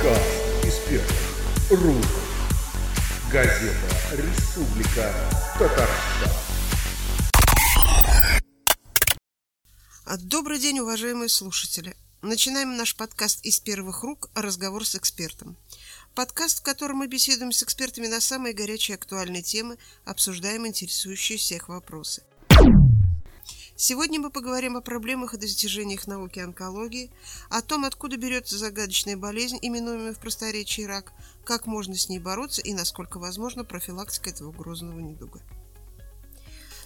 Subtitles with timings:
[0.00, 2.06] Подкаст из первых.
[3.30, 3.76] Газета
[4.12, 5.14] «Республика
[5.58, 6.32] Татарстан».
[10.06, 11.94] А, Добрый день, уважаемые слушатели.
[12.22, 15.58] Начинаем наш подкаст из первых рук «Разговор с экспертом».
[16.14, 19.76] Подкаст, в котором мы беседуем с экспертами на самые горячие актуальные темы,
[20.06, 22.22] обсуждаем интересующие всех вопросы.
[23.82, 27.10] Сегодня мы поговорим о проблемах и достижениях науки онкологии,
[27.48, 31.14] о том, откуда берется загадочная болезнь, именуемая в просторечии рак,
[31.46, 35.40] как можно с ней бороться и насколько возможна профилактика этого грозного недуга.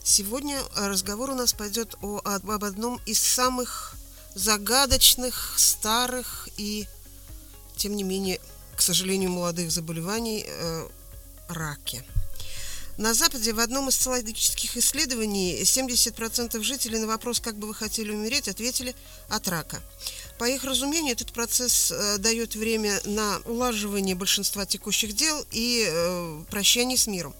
[0.05, 3.97] Сегодня разговор у нас пойдет о, об одном из самых
[4.37, 6.87] загадочных, старых и,
[7.75, 8.41] тем не менее,
[8.77, 10.89] к сожалению, молодых заболеваний э,
[11.49, 12.05] раке.
[12.97, 18.13] На Западе в одном из социологических исследований 70% жителей на вопрос «Как бы вы хотели
[18.13, 18.95] умереть?» ответили
[19.29, 19.83] «От рака».
[20.39, 26.43] По их разумению, этот процесс э, дает время на улаживание большинства текущих дел и э,
[26.51, 27.35] прощание с миром.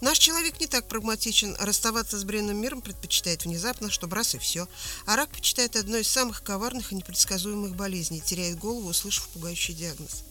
[0.00, 4.68] Наш человек не так прагматичен, расставаться с бренным миром предпочитает внезапно, чтобы раз и все.
[5.06, 10.24] А рак почитает одной из самых коварных и непредсказуемых болезней, теряет голову, услышав пугающий диагноз.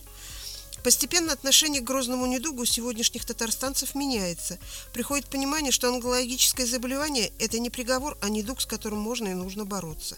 [0.86, 4.60] Постепенно отношение к грозному недугу у сегодняшних татарстанцев меняется.
[4.94, 9.66] Приходит понимание, что онкологическое заболевание– это не приговор, а недуг, с которым можно и нужно
[9.66, 10.16] бороться.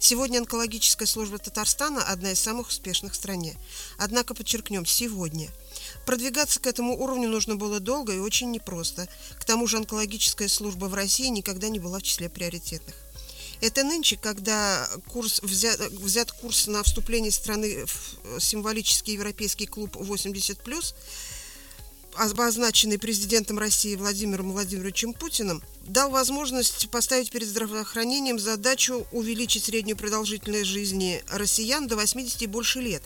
[0.00, 3.54] Сегодня онкологическая служба Татарстана– одна из самых успешных в стране.
[3.96, 5.50] Однако, подчеркнем, сегодня.
[6.04, 9.08] Продвигаться к этому уровню нужно было долго и очень непросто.
[9.38, 12.96] К тому же онкологическая служба в России никогда не была в числе приоритетных.
[13.60, 20.94] Это нынче, когда курс взят, взят курс на вступление страны в символический европейский клуб 80+,
[22.14, 30.66] обозначенный президентом России Владимиром Владимировичем Путиным, дал возможность поставить перед здравоохранением задачу увеличить среднюю продолжительность
[30.66, 33.02] жизни россиян до 80 и больше лет.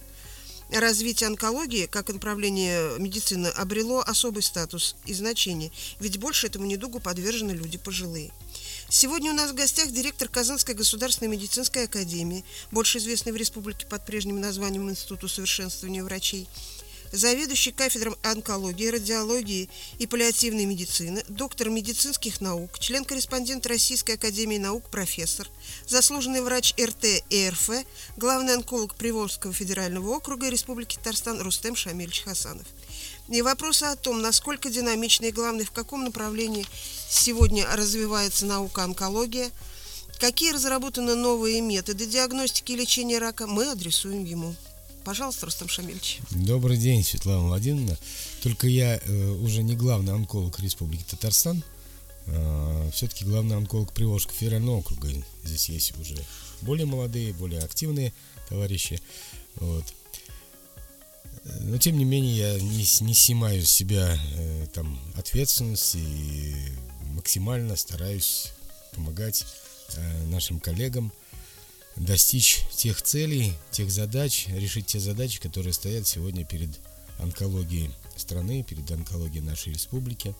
[0.70, 7.52] Развитие онкологии как направление медицины обрело особый статус и значение, ведь больше этому недугу подвержены
[7.52, 8.32] люди пожилые.
[8.94, 14.04] Сегодня у нас в гостях директор Казанской государственной медицинской академии, больше известный в республике под
[14.04, 16.46] прежним названием Институт усовершенствования врачей,
[17.10, 25.48] заведующий кафедрой онкологии, радиологии и паллиативной медицины, доктор медицинских наук, член-корреспондент Российской академии наук, профессор,
[25.88, 27.70] заслуженный врач РТ и РФ,
[28.18, 32.66] главный онколог Приволжского федерального округа Республики Татарстан Рустем Шамильевич Хасанов–
[33.38, 36.66] и вопросы о том, насколько динамично и, главное, в каком направлении
[37.08, 39.50] сегодня развивается наука онкология,
[40.20, 44.54] какие разработаны новые методы диагностики и лечения рака, мы адресуем ему.
[45.04, 46.20] Пожалуйста, Рустам Шамильевич.
[46.30, 47.98] Добрый день, Светлана Владимировна.
[48.42, 51.64] Только я э, уже не главный онколог Республики Татарстан,
[52.26, 55.08] э, все-таки главный онколог Приволжского федерального округа.
[55.42, 56.16] Здесь есть уже
[56.60, 58.12] более молодые, более активные
[58.48, 59.00] товарищи.
[59.56, 59.84] Вот.
[61.44, 66.54] Но тем не менее я не, не снимаю с себя э, там ответственность и
[67.14, 68.52] максимально стараюсь
[68.94, 69.44] помогать
[69.96, 71.12] э, нашим коллегам
[71.96, 76.70] достичь тех целей, тех задач, решить те задачи, которые стоят сегодня перед
[77.18, 80.34] онкологией страны, перед онкологией нашей республики.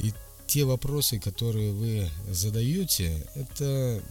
[0.00, 0.12] И
[0.46, 4.02] те вопросы, которые вы задаете, это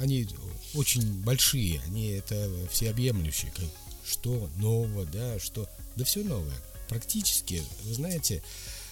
[0.00, 0.28] они
[0.74, 3.52] очень большие, они это всеобъемлющие,
[4.06, 6.56] что нового, да, что, да все новое.
[6.88, 8.42] Практически, вы знаете,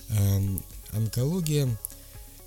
[0.08, 1.68] эм, онкология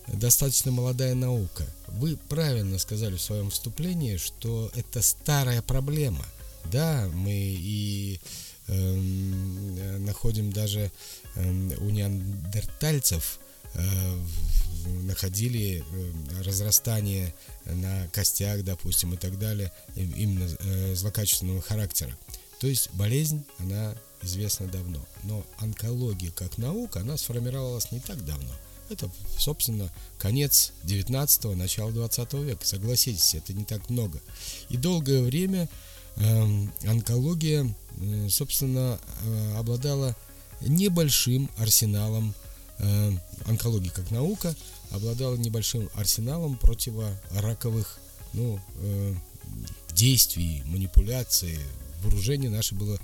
[0.07, 1.65] достаточно молодая наука.
[1.87, 6.25] Вы правильно сказали в своем вступлении, что это старая проблема.
[6.71, 8.19] Да, мы и
[8.67, 8.95] э,
[9.99, 10.91] находим даже
[11.35, 13.39] э, у неандертальцев
[13.73, 14.19] э,
[15.03, 17.33] находили э, разрастание
[17.65, 22.17] на костях, допустим, и так далее, именно э, злокачественного характера.
[22.59, 24.99] То есть болезнь, она известна давно.
[25.23, 28.51] Но онкология как наука, она сформировалась не так давно.
[28.89, 32.65] Это, собственно, конец 19-го, начало 20 века.
[32.65, 34.21] Согласитесь, это не так много.
[34.69, 35.67] И долгое время
[36.17, 40.15] э, онкология, э, собственно, э, обладала
[40.61, 42.35] небольшим арсеналом
[42.77, 43.11] э,
[43.45, 44.55] онкологии как наука
[44.91, 47.99] обладала небольшим арсеналом противораковых
[48.33, 49.13] ну, э,
[49.93, 51.59] действий, манипуляций,
[52.01, 52.99] вооружение наше было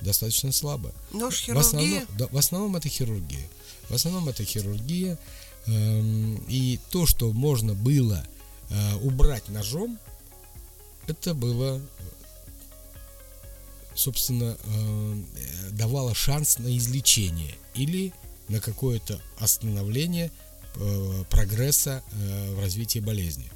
[0.00, 0.92] достаточно слабо.
[1.12, 1.54] Нож хирургия?
[1.54, 3.48] В основном, да, в основном это хирургия.
[3.88, 5.18] В основном это хирургия.
[5.66, 8.24] Эм, и то, что можно было
[8.70, 9.98] э, убрать ножом,
[11.06, 11.80] это было,
[13.94, 15.22] собственно, э,
[15.72, 18.12] давало шанс на излечение или
[18.48, 20.30] на какое-то остановление
[20.76, 23.50] э, прогресса э, в развитии болезни,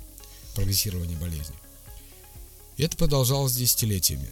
[0.55, 1.55] прогрессирования болезни.
[2.77, 4.29] И это продолжалось десятилетиями.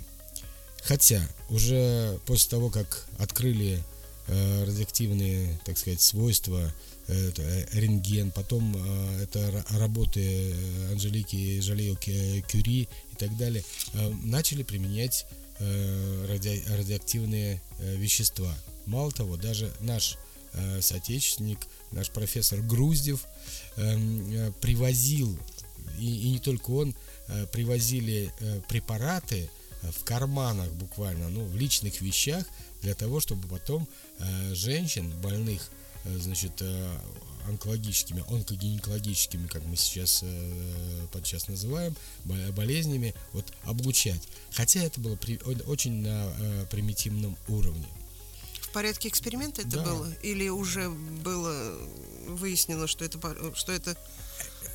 [0.89, 1.21] Хотя
[1.51, 3.85] уже после того, как открыли
[4.27, 6.73] э, радиоактивные, так сказать, свойства,
[7.09, 13.37] э, э, рентген, потом э, это ра- работы э, Анжелики Жалео Кю- Кюри и так
[13.37, 13.63] далее,
[14.25, 15.27] начали применять
[15.59, 18.55] э, ради- радиоактивные вещества.
[18.87, 20.17] Мало того, даже наш
[20.81, 21.59] соотечественник,
[21.93, 23.27] наш профессор Груздев
[24.63, 25.39] привозил,
[25.99, 26.95] и, и не только он,
[27.53, 28.33] привозили
[28.69, 29.51] препараты
[29.83, 32.45] в карманах буквально, ну, в личных вещах,
[32.83, 33.87] для того, чтобы потом
[34.19, 35.69] э, женщин, больных,
[36.05, 36.99] э, значит, э,
[37.49, 44.21] онкологическими, онкогинекологическими, как мы сейчас э, подчас называем, бо- болезнями, вот облучать.
[44.53, 47.87] Хотя это было при- очень на э, примитивном уровне.
[48.63, 49.83] В порядке эксперимента это Да.
[49.85, 50.13] было?
[50.23, 51.79] Или уже было
[52.27, 53.19] выяснено, что это,
[53.55, 53.97] что это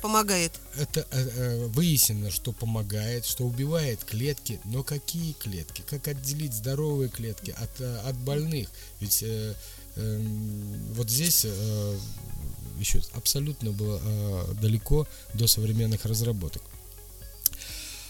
[0.02, 0.52] помогает?
[0.76, 5.82] Это э, э, выяснено, что помогает, что убивает клетки, но какие клетки?
[5.88, 8.68] Как отделить здоровые клетки от, э, от больных?
[9.00, 9.54] Ведь э,
[9.96, 11.98] эм, вот здесь э,
[12.78, 16.62] еще абсолютно было э, далеко до современных разработок.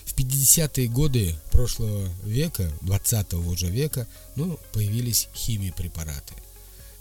[0.04, 4.06] В 50-е годы прошлого века, 20 уже века,
[4.36, 6.34] ну, появились химии препараты.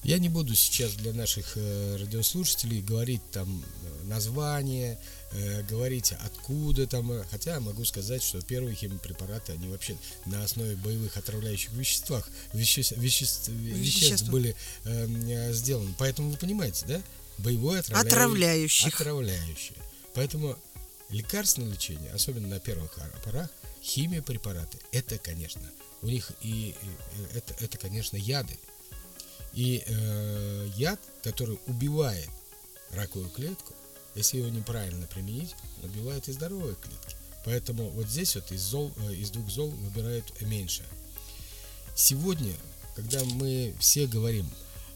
[0.04, 5.00] Я не буду сейчас для наших э, радиослушателей говорить там э, название,
[5.32, 11.16] э, говорить откуда там, хотя могу сказать, что первые химпрепараты, они вообще на основе боевых
[11.16, 14.32] отравляющих веществах, веществ, веществ, веществ Вещества.
[14.32, 15.96] были э, э, сделаны.
[15.98, 17.02] Поэтому вы понимаете, да?
[17.38, 18.10] Боевое отравляющее.
[18.10, 18.94] Отравляющих.
[18.94, 19.78] Отравляющее.
[20.14, 20.58] Поэтому
[21.10, 23.50] лекарственное лечение, особенно на первых порах,
[23.82, 25.62] химия препараты, это, конечно,
[26.02, 26.76] у них и, и
[27.34, 28.58] это, это, конечно, яды.
[29.54, 32.30] И э, яд, который убивает
[32.92, 33.74] раковую клетку,
[34.16, 37.16] если его неправильно применить, убивает и здоровые клетки.
[37.46, 40.88] Поэтому вот здесь вот из, зол, э, из двух зол выбирают меньшее.
[41.96, 42.54] Сегодня,
[42.96, 44.50] когда мы все говорим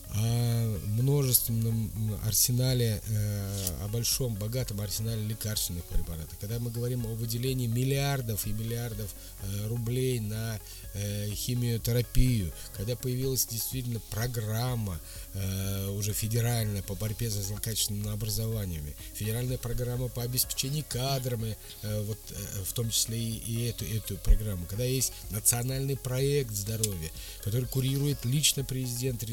[0.10, 1.92] о множественном
[2.26, 8.52] арсенале, э, о большом, богатом арсенале лекарственных препаратов, когда мы говорим о выделении миллиардов и
[8.52, 10.60] миллиардов э, рублей на
[10.98, 15.00] э, химиотерапию, когда появилась действительно программа
[15.34, 22.18] э, уже федеральная по борьбе за злокачественными образованиями, федеральная программа по обеспечению кадрами, э, вот
[22.66, 27.12] в том числе и, эту, эту программу, когда есть национальный проект здоровья,
[27.44, 29.24] который курирует лично президент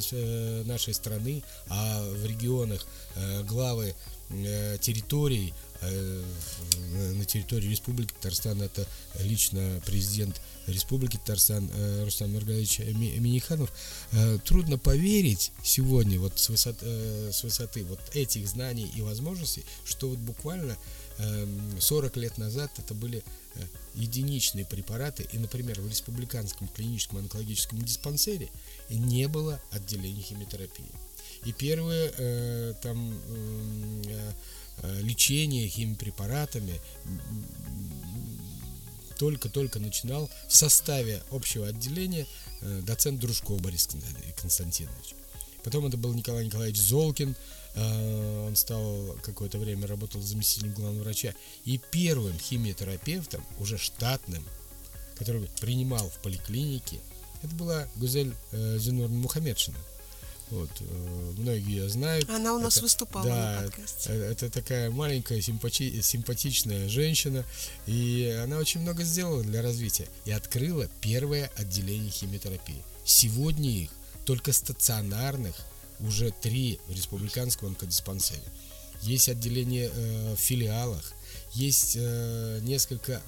[0.66, 2.86] нашей страны, а в регионах
[3.44, 3.94] главы
[4.80, 5.52] территорий
[5.90, 8.86] на территории Республики Татарстан это
[9.20, 13.70] лично президент Республики Татарстан э, Рустам Маргарович Ми- Миниханов.
[14.12, 19.64] Э, Трудно поверить сегодня вот с высоты, э, с высоты вот этих знаний и возможностей,
[19.84, 20.76] что вот буквально
[21.18, 23.22] эм, 40 лет назад это были
[23.54, 23.62] э,
[23.94, 28.48] единичные препараты, и, например, в Республиканском клиническом онкологическом диспансере
[28.88, 30.84] не было отделения химиотерапии.
[31.44, 32.96] И первые э, там
[33.28, 34.32] м, э, э,
[34.82, 36.80] лечение химпрепаратами
[39.18, 42.26] только-только начинал в составе общего отделения
[42.60, 45.14] э, доцент Дружков Борис Константин- Константинович.
[45.62, 47.34] Потом это был Николай Николаевич Золкин,
[47.74, 51.34] э, он стал какое-то время работал заместителем главного врача.
[51.64, 54.44] И первым химиотерапевтом, уже штатным,
[55.16, 57.00] который принимал в поликлинике,
[57.42, 59.78] это была Гузель э, Зинурна Мухаммедшина.
[60.50, 62.28] Вот, э, многие ее знают.
[62.28, 64.10] Она у нас Это- выступала да, на подкасте.
[64.10, 67.44] э, Это такая маленькая симпати- симпатичная женщина,
[67.86, 72.82] и она очень много сделала для развития и открыла первое отделение химиотерапии.
[73.04, 73.90] Сегодня их
[74.26, 75.56] только стационарных
[76.00, 78.42] уже три в республиканском онкодиспансере.
[79.02, 81.12] Есть отделение э, в филиалах,
[81.52, 83.20] есть э, несколько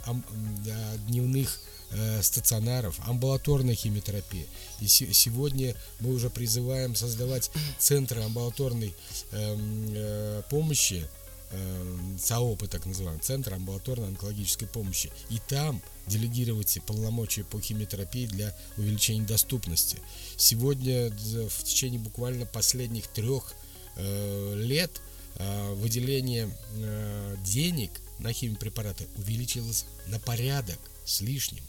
[0.65, 1.76] да, дневных э,
[2.23, 4.47] стационаров, амбулаторная химиотерапия.
[4.81, 8.95] И се- сегодня мы уже призываем создавать центры амбулаторной
[9.33, 11.07] эм, э, помощи,
[11.53, 15.11] эм, ЦАОПы так называемые, Центр амбулаторной онкологической помощи.
[15.31, 19.99] И там делегировать полномочия по химиотерапии для увеличения доступности.
[20.37, 23.55] Сегодня д- в течение буквально последних трех
[23.97, 24.91] э, лет
[25.39, 31.63] э, выделение э, денег на химпрепараты увеличилось на порядок с лишним.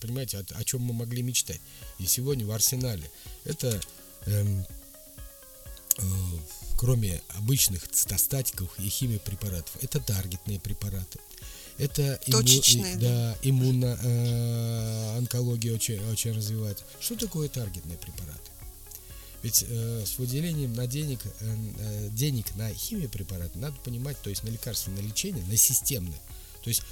[0.00, 1.60] Понимаете, о, о чем мы могли мечтать.
[1.98, 3.10] И сегодня в арсенале
[3.44, 3.80] это
[4.26, 4.64] эм,
[5.98, 6.02] э,
[6.76, 11.18] кроме обычных цитостатиков и химиопрепаратов, это таргетные препараты.
[11.78, 16.84] Это имму- Точечные, и- да, иммуно э, онкология очень, очень развивается.
[17.00, 18.38] Что такое таргетные препараты?
[19.42, 24.44] Ведь э, с выделением на денег, э, э, денег на химиопрепараты надо понимать, то есть
[24.44, 26.18] на лекарственное лечение, на системное.
[26.62, 26.82] То есть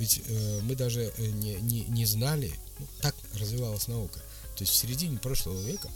[0.00, 4.18] ведь э, мы даже э, не, не, не знали, ну, так развивалась наука.
[4.56, 5.90] То есть в середине прошлого века,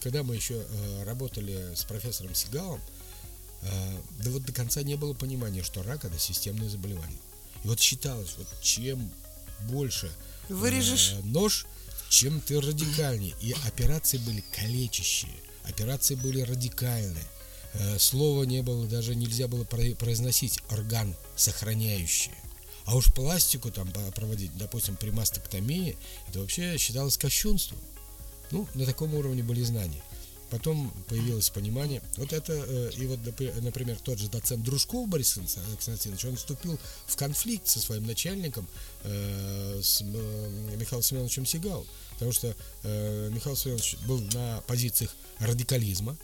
[0.00, 2.80] когда мы еще э, работали с профессором Сигалом,
[3.60, 7.18] э, да вот до конца не было понимания, что рак это системное заболевание.
[7.62, 9.12] И вот считалось, вот чем
[9.68, 10.10] больше
[10.48, 11.12] Вырежешь?
[11.12, 11.66] э, нож,
[12.08, 13.34] чем ты радикальнее.
[13.42, 17.26] И операции были калечащие, операции были радикальные.
[17.74, 22.32] Э, слова не было, даже нельзя было про- произносить орган сохраняющий.
[22.84, 25.96] А уж пластику там проводить, допустим, при мастоктомии,
[26.28, 27.78] это вообще считалось кощунством.
[28.50, 30.02] Ну, на таком уровне были знания.
[30.50, 32.02] Потом появилось понимание.
[32.18, 36.36] Вот это, э, и вот, напри- например, тот же доцент Дружков Борис Конс- Константинович, он
[36.36, 38.68] вступил в конфликт со своим начальником,
[39.04, 46.16] э, с э, Михаилом Семеновичем Сигалом, потому что Михаил Семенович был на позициях радикализма,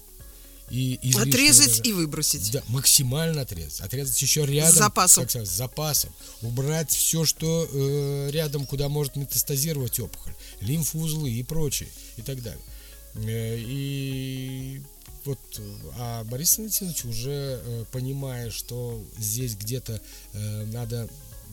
[0.71, 2.53] и излишнего Отрезать даже- и выбросить.
[2.53, 3.81] да, максимально отрезать.
[3.81, 4.75] Отрезать еще рядом.
[4.75, 5.25] С запасом.
[5.25, 6.13] как сказать, с запасом.
[6.43, 10.35] Убрать все, что э, рядом, куда может метастазировать опухоль.
[10.61, 11.89] Лимфоузлы и прочее.
[12.17, 12.63] И так далее.
[13.15, 14.83] Э, и
[15.25, 15.39] вот,
[15.99, 20.01] а Борис Валентинович уже э, понимая, что здесь где-то
[20.33, 21.09] э, надо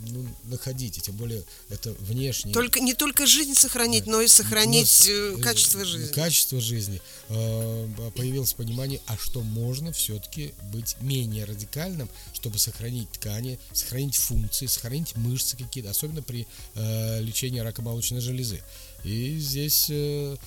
[0.08, 2.54] ну, находить, и тем более это внешне.
[2.54, 6.12] Только, не только жизнь сохранить, но и сохранить э, качество жизни.
[6.14, 7.02] Качество жизни.
[7.30, 14.68] Э, Появилось понимание, а что можно все-таки быть менее радикальным, чтобы сохранить ткани, сохранить функции,
[14.68, 18.62] сохранить мышцы какие-то, особенно при э, лечении рака молочной железы.
[19.04, 20.38] И здесь э,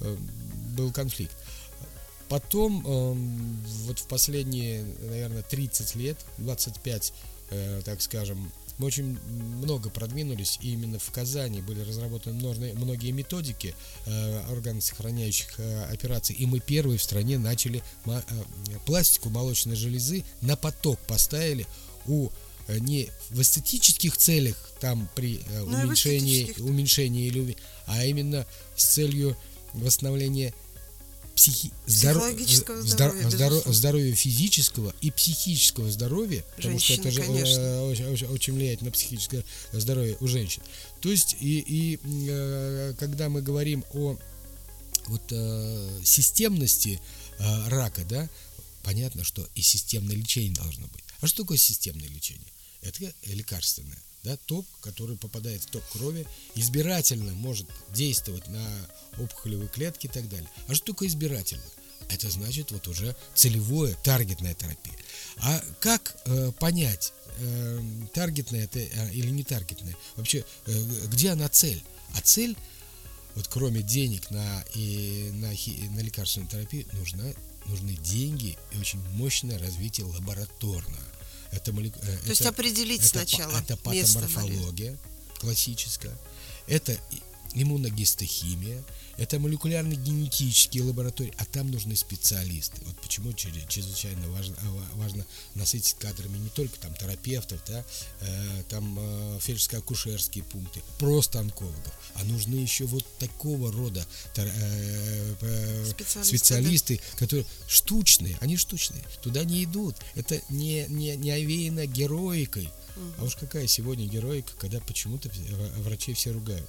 [0.00, 0.16] э,
[0.76, 1.34] был конфликт.
[2.28, 7.12] Потом, э, вот в последние, наверное, 30 лет, 25,
[7.50, 12.38] э, так скажем, мы очень много продвинулись, и именно в Казани были разработаны
[12.74, 13.74] многие методики
[14.06, 18.20] э, органосохраняющих э, операций, и мы первые в стране начали э,
[18.86, 21.66] пластику молочной железы на поток поставили
[22.06, 22.30] у
[22.68, 27.56] не в эстетических целях, там при Ну уменьшении, уменьшении или
[27.86, 29.36] а именно с целью
[29.72, 30.52] восстановления
[31.38, 31.70] психи...
[31.86, 33.72] здоро- Психологического здор- здоровья, здоро- безусловно.
[33.72, 37.82] здоровья физического и психического здоровья, потому что это же э, конечно.
[37.84, 40.62] очень, очень- очень влияет на психическое здоровье у женщин.
[41.00, 44.16] То есть и, и э, когда мы говорим о
[45.06, 47.00] вот э, системности
[47.38, 48.28] рака, да,
[48.82, 51.04] понятно, что и системное лечение должно быть.
[51.20, 52.52] А что такое системное лечение?
[52.82, 58.64] Это лекарственное, да, ток, который попадает в ток крови, избирательно может действовать на
[59.18, 60.48] опухолевые клетки и так далее.
[60.66, 61.62] А что такое избирательно?
[62.10, 64.94] Это значит вот уже целевое, таргетная терапия.
[65.38, 67.80] А как э, понять, э,
[68.14, 69.96] таргетная это э, или не таргетная?
[70.16, 71.82] Вообще, э, где она цель?
[72.14, 72.56] А цель
[73.34, 77.24] вот кроме денег на, и на, хи- на лекарственную терапию нужна,
[77.66, 80.98] нужны деньги и очень мощное развитие лабораторного.
[81.50, 84.98] Это, молек- э, То есть это- определить это, сначала это место патоморфология
[85.40, 86.16] классическая,
[86.66, 86.96] это
[87.54, 88.82] иммуногистохимия,
[89.18, 92.80] это молекулярно-генетические лаборатории, а там нужны специалисты.
[92.86, 97.84] Вот почему чре- чрезвычайно важно, а, ва- важно насытить кадрами не только там терапевтов, да,
[98.20, 104.06] э, там э, фельдшерско-акушерские пункты, просто онкологов, а нужны еще вот такого рода
[104.36, 109.96] э, э, Специалисты, специалисты, которые штучные, они штучные, туда не идут.
[110.14, 112.70] Это не, не, не овеяно героикой.
[113.18, 115.30] А уж какая сегодня героика, когда почему-то
[115.78, 116.68] врачей все ругают.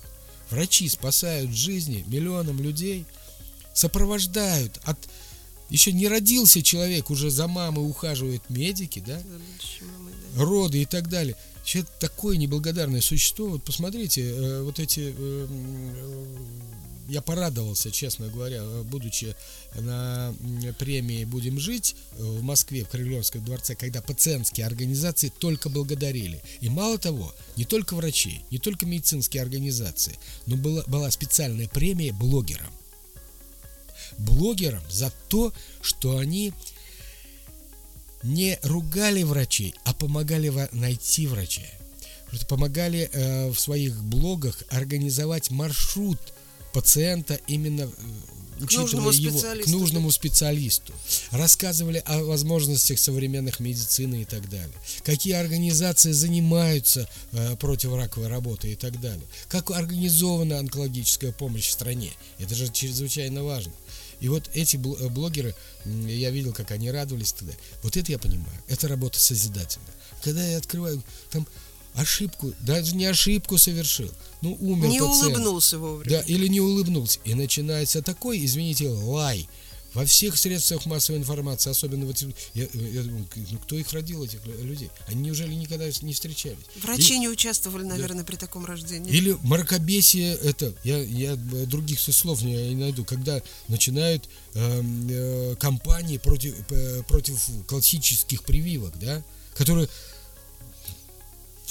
[0.49, 3.05] Врачи спасают жизни миллионам людей,
[3.73, 4.97] сопровождают от
[5.69, 9.21] еще не родился человек, уже за мамой ухаживают медики, да,
[10.35, 11.35] роды и так далее.
[11.63, 13.49] Человек такое неблагодарное существо.
[13.49, 15.13] Вот посмотрите, э, вот эти...
[17.09, 19.35] я порадовался, честно говоря, будучи
[19.75, 20.33] на
[20.77, 26.41] премии «Будем жить» в Москве, в Крылевском дворце, когда пациентские организации только благодарили.
[26.61, 32.13] И мало того, не только врачей, не только медицинские организации, но была, была специальная премия
[32.13, 32.71] блогерам.
[34.17, 36.53] Блогерам за то, что они
[38.21, 41.63] не ругали врачей, а помогали найти врача.
[42.47, 46.19] Помогали э, в своих блогах организовать маршрут
[46.73, 50.93] пациента именно э, учитывая нужному его к нужному специалисту.
[51.31, 54.73] Рассказывали о возможностях современных медицины и так далее.
[55.03, 59.25] Какие организации занимаются э, противораковой работой и так далее.
[59.47, 62.11] Как организована онкологическая помощь в стране.
[62.37, 63.73] Это же чрезвычайно важно.
[64.19, 67.53] И вот эти э, блогеры, я видел, как они радовались тогда.
[67.83, 68.61] Вот это я понимаю.
[68.67, 69.93] Это работа созидательная.
[70.23, 71.47] Когда я открываю, там
[71.93, 75.23] ошибку, даже не ошибку совершил, ну умер Не пациент.
[75.23, 76.09] улыбнулся вовремя.
[76.09, 77.19] Да, или не улыбнулся.
[77.25, 79.47] И начинается такой, извините, лай
[79.93, 82.21] во всех средствах массовой информации, особенно вот
[82.53, 84.89] я, я думаю, ну кто их родил, этих людей?
[85.07, 86.57] Они неужели никогда не встречались?
[86.81, 88.25] Врачи и, не участвовали, наверное, да.
[88.25, 89.11] при таком рождении.
[89.11, 96.17] Или мракобесие, это, я, я других слов не, не найду, когда начинают э, э, кампании
[96.17, 99.23] против, э, против классических прививок, да,
[99.55, 99.89] которые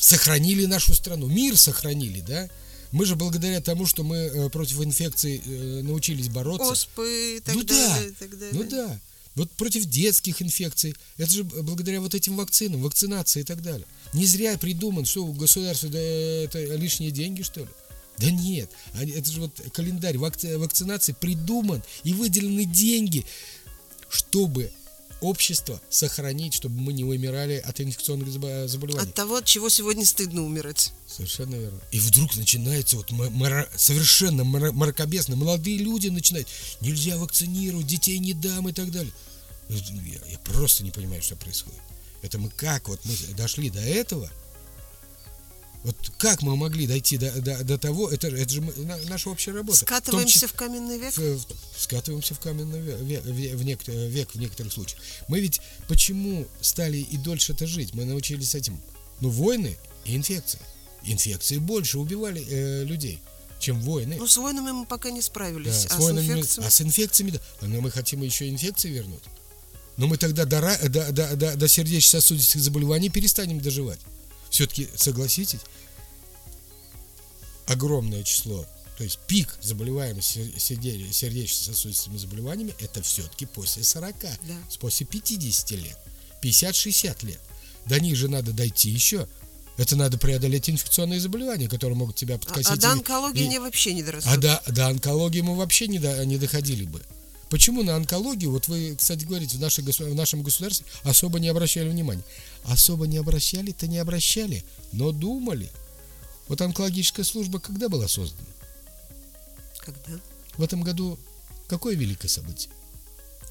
[0.01, 2.49] сохранили нашу страну, мир сохранили, да,
[2.93, 6.71] мы же благодаря тому, что мы э, против инфекций э, научились бороться.
[6.71, 8.11] Оспы и так ну, далее.
[8.11, 8.55] Да, так далее.
[8.55, 9.01] Ну да.
[9.35, 10.95] Вот против детских инфекций.
[11.17, 13.87] Это же благодаря вот этим вакцинам, вакцинации и так далее.
[14.13, 17.69] Не зря придуман, что у государства да, это лишние деньги, что ли?
[18.19, 18.69] Да нет,
[19.01, 23.25] это же вот календарь вакцинации придуман и выделены деньги,
[24.09, 24.73] чтобы
[25.21, 29.09] общество сохранить, чтобы мы не умирали от инфекционных заболеваний.
[29.09, 30.93] От того, от чего сегодня стыдно умирать.
[31.07, 31.81] Совершенно верно.
[31.91, 35.37] И вдруг начинается вот мара, совершенно мракобесно.
[35.37, 36.49] Молодые люди начинают,
[36.81, 39.13] нельзя вакцинировать, детей не дам и так далее.
[39.69, 41.81] Я, я просто не понимаю, что происходит.
[42.23, 44.31] Это мы как вот мы дошли до этого,
[45.85, 48.61] вот как мы могли дойти до, до, до того, это, это же
[49.09, 49.79] наша общая работа.
[49.79, 51.17] Скатываемся в, том, в каменный век?
[51.17, 55.01] В, в, скатываемся в каменный век, в, в, нек, век в некоторых случаях.
[55.29, 57.95] Мы ведь почему стали и дольше это жить?
[57.95, 58.81] Мы научились этим.
[59.21, 60.59] Ну, войны и инфекции.
[61.05, 63.21] Инфекции больше убивали э, людей,
[63.61, 64.17] чем войны.
[64.19, 65.85] Ну, с войнами мы пока не справились.
[65.85, 66.67] Да, а, с войнами, с инфекциями...
[66.67, 67.41] а с инфекциями, да.
[67.67, 69.23] Но мы хотим еще инфекции вернуть.
[69.97, 74.01] Но мы тогда до, до, до, до, до сердечно-сосудистых заболеваний перестанем доживать
[74.51, 75.61] все-таки согласитесь,
[77.67, 84.29] огромное число, то есть пик заболеваемости сердечно-сосудистыми заболеваниями, это все-таки после 40, да.
[84.81, 85.99] после 50 лет,
[86.43, 87.41] 50-60 лет.
[87.87, 89.29] До них же надо дойти еще.
[89.77, 92.71] Это надо преодолеть инфекционные заболевания, которые могут тебя подкосить.
[92.71, 94.33] А, а до онкологии и, не вообще не дорастут.
[94.33, 97.01] А до, до онкологии мы вообще не, до, не доходили бы.
[97.51, 101.89] Почему на онкологию, вот вы, кстати, говорите, в, нашей, в нашем государстве особо не обращали
[101.89, 102.23] внимания?
[102.65, 105.71] Особо не обращали-то не обращали, но думали.
[106.49, 108.49] Вот онкологическая служба когда была создана?
[109.79, 110.21] Когда?
[110.57, 111.19] В этом году
[111.69, 112.71] какое великое событие?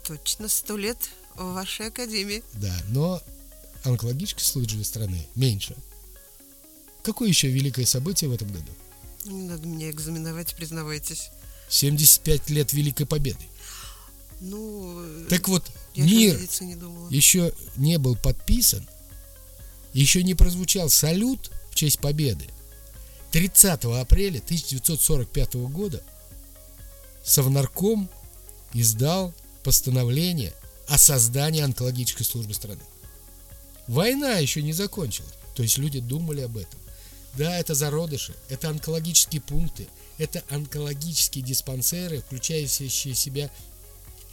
[0.05, 0.97] Точно сто лет
[1.35, 2.43] в вашей академии.
[2.53, 3.21] Да, но
[3.83, 5.75] онкологической службы страны меньше.
[7.01, 8.71] Какое еще великое событие в этом году?
[9.25, 11.29] Не надо меня экзаменовать, признавайтесь.
[11.69, 13.43] 75 лет Великой Победы.
[14.39, 15.63] Ну, так вот,
[15.95, 16.39] мир
[17.09, 18.87] еще не был подписан,
[19.93, 22.45] еще не прозвучал салют в честь победы.
[23.31, 26.01] 30 апреля 1945 года
[27.23, 28.09] Совнарком
[28.73, 30.53] издал постановление
[30.87, 32.81] о создании онкологической службы страны.
[33.87, 36.79] Война еще не закончилась, то есть люди думали об этом.
[37.35, 43.51] Да, это зародыши, это онкологические пункты, это онкологические диспансеры, включающие в себя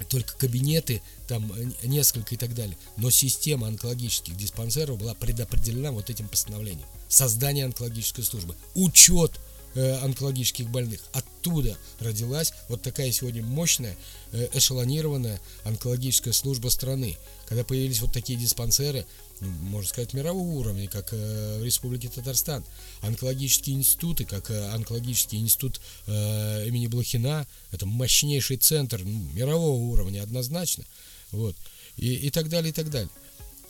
[0.08, 2.76] только кабинеты, там э, несколько и так далее.
[2.96, 6.86] Но система онкологических диспансеров была предопределена вот этим постановлением.
[7.08, 9.40] Создание онкологической службы, учет
[9.76, 11.00] онкологических больных.
[11.12, 13.96] Оттуда родилась вот такая сегодня мощная,
[14.32, 17.16] э, эшелонированная онкологическая служба страны.
[17.46, 19.04] Когда появились вот такие диспансеры,
[19.40, 22.64] ну, можно сказать, мирового уровня, как э, в Республике Татарстан.
[23.02, 30.22] Онкологические институты, как э, онкологический институт э, имени Блохина, это мощнейший центр ну, мирового уровня
[30.22, 30.84] однозначно.
[31.32, 31.56] Вот.
[31.96, 33.10] И, и так далее, и так далее.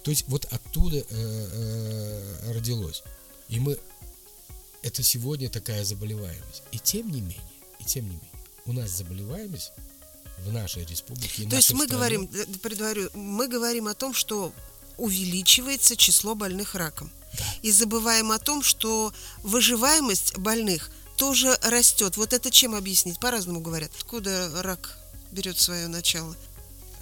[0.02, 3.02] То есть вот оттуда э, э, родилось.
[3.48, 3.78] И мы...
[4.84, 6.62] Это сегодня такая заболеваемость.
[6.70, 7.40] И тем не менее,
[7.80, 8.30] и тем не менее,
[8.66, 9.72] у нас заболеваемость
[10.44, 11.48] в нашей республике.
[11.48, 12.18] То есть мы стране...
[12.18, 14.52] говорим, предварю, мы говорим о том, что
[14.98, 17.10] увеличивается число больных раком.
[17.38, 17.44] Да.
[17.62, 22.18] И забываем о том, что выживаемость больных тоже растет.
[22.18, 23.18] Вот это чем объяснить?
[23.18, 23.90] По-разному говорят.
[23.96, 24.98] Откуда рак
[25.32, 26.36] берет свое начало?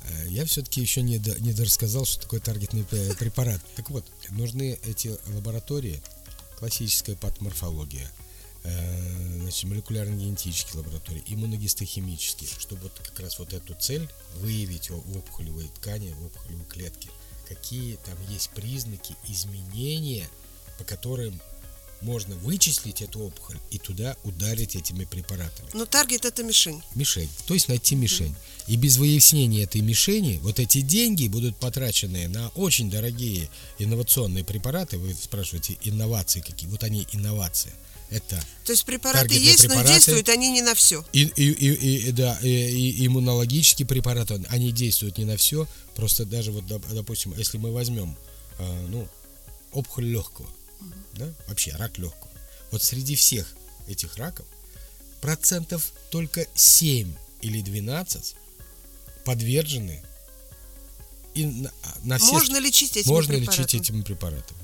[0.04, 3.60] Э, я все-таки еще не, до, не рассказал, что такое таргетный препарат.
[3.74, 6.00] Так вот, нужны эти лаборатории,
[6.62, 8.08] классическая патоморфология,
[8.62, 15.68] э, значит, молекулярно-генетические лаборатории, иммуногистохимические, чтобы вот как раз вот эту цель выявить в опухолевой
[15.74, 17.10] ткани, в опухолевой клетке–
[17.54, 20.28] какие там есть признаки изменения,
[20.78, 21.40] по которым
[22.02, 25.68] можно вычислить эту опухоль и туда ударить этими препаратами.
[25.72, 26.82] Но таргет это мишень.
[26.94, 28.34] Мишень, то есть найти мишень.
[28.66, 34.98] И без выяснения этой мишени вот эти деньги будут потрачены на очень дорогие инновационные препараты.
[34.98, 36.68] Вы спрашиваете, инновации какие?
[36.68, 37.72] Вот они инновации.
[38.10, 41.02] Это То есть препараты есть, препараты, но действуют они не на все.
[41.14, 45.66] И, и, и, и, да, и, и иммунологические препараты, они действуют не на все.
[45.96, 48.14] Просто даже вот, допустим, если мы возьмем,
[48.58, 49.08] а, ну,
[49.72, 50.46] опухоль легкого,
[50.88, 50.94] угу.
[51.14, 52.30] да, вообще рак легкого.
[52.70, 53.52] Вот среди всех
[53.86, 54.46] этих раков
[55.20, 58.34] процентов только 7 или 12
[59.24, 60.02] подвержены
[61.34, 61.72] и на,
[62.04, 63.64] на все Можно лечить этими можно препаратами?
[63.64, 64.60] лечить этими препаратами.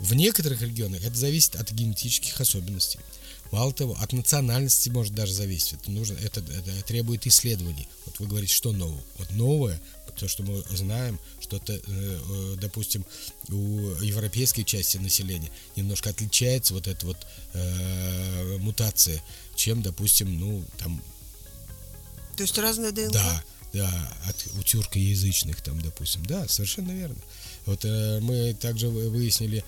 [0.00, 2.98] В некоторых регионах это зависит от генетических особенностей.
[3.50, 5.74] Мало того, от национальности может даже зависеть.
[5.74, 7.88] Это нужно, это, это требует исследований.
[8.06, 9.02] Вот вы говорите, что нового?
[9.18, 9.80] Вот новое,
[10.20, 13.04] то, что мы знаем, что это, э, э, допустим,
[13.48, 17.16] у европейской части населения немножко отличается вот эта вот
[17.54, 19.22] э, мутация,
[19.56, 21.02] чем, допустим, ну, там,
[22.36, 23.12] То есть разная ДНК?
[23.12, 27.16] да, да, от, у тюркоязычных там, допустим, да, совершенно верно.
[27.64, 29.64] Вот э, мы также вы- выяснили,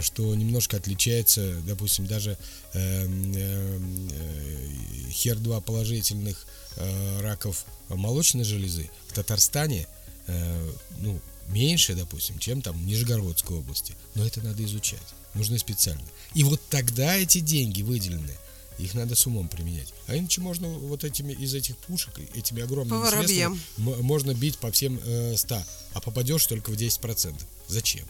[0.00, 2.38] что немножко отличается, допустим, даже
[2.72, 3.78] э, э,
[4.10, 9.86] э, HER2 положительных э, раков молочной железы в Татарстане,
[10.26, 13.94] э, ну, меньше, допустим, чем там в Нижегородской области.
[14.14, 14.98] Но это надо изучать.
[15.34, 16.04] Нужно специально.
[16.34, 18.36] И вот тогда эти деньги выделенные,
[18.78, 19.92] их надо с умом применять.
[20.06, 24.70] А иначе можно вот этими из этих пушек, этими огромными По средствами, можно бить по
[24.70, 25.62] всем э, 100,
[25.94, 27.34] а попадешь только в 10%.
[27.68, 28.06] Зачем?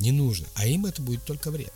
[0.00, 0.46] Не нужно.
[0.54, 1.72] А им это будет только вред.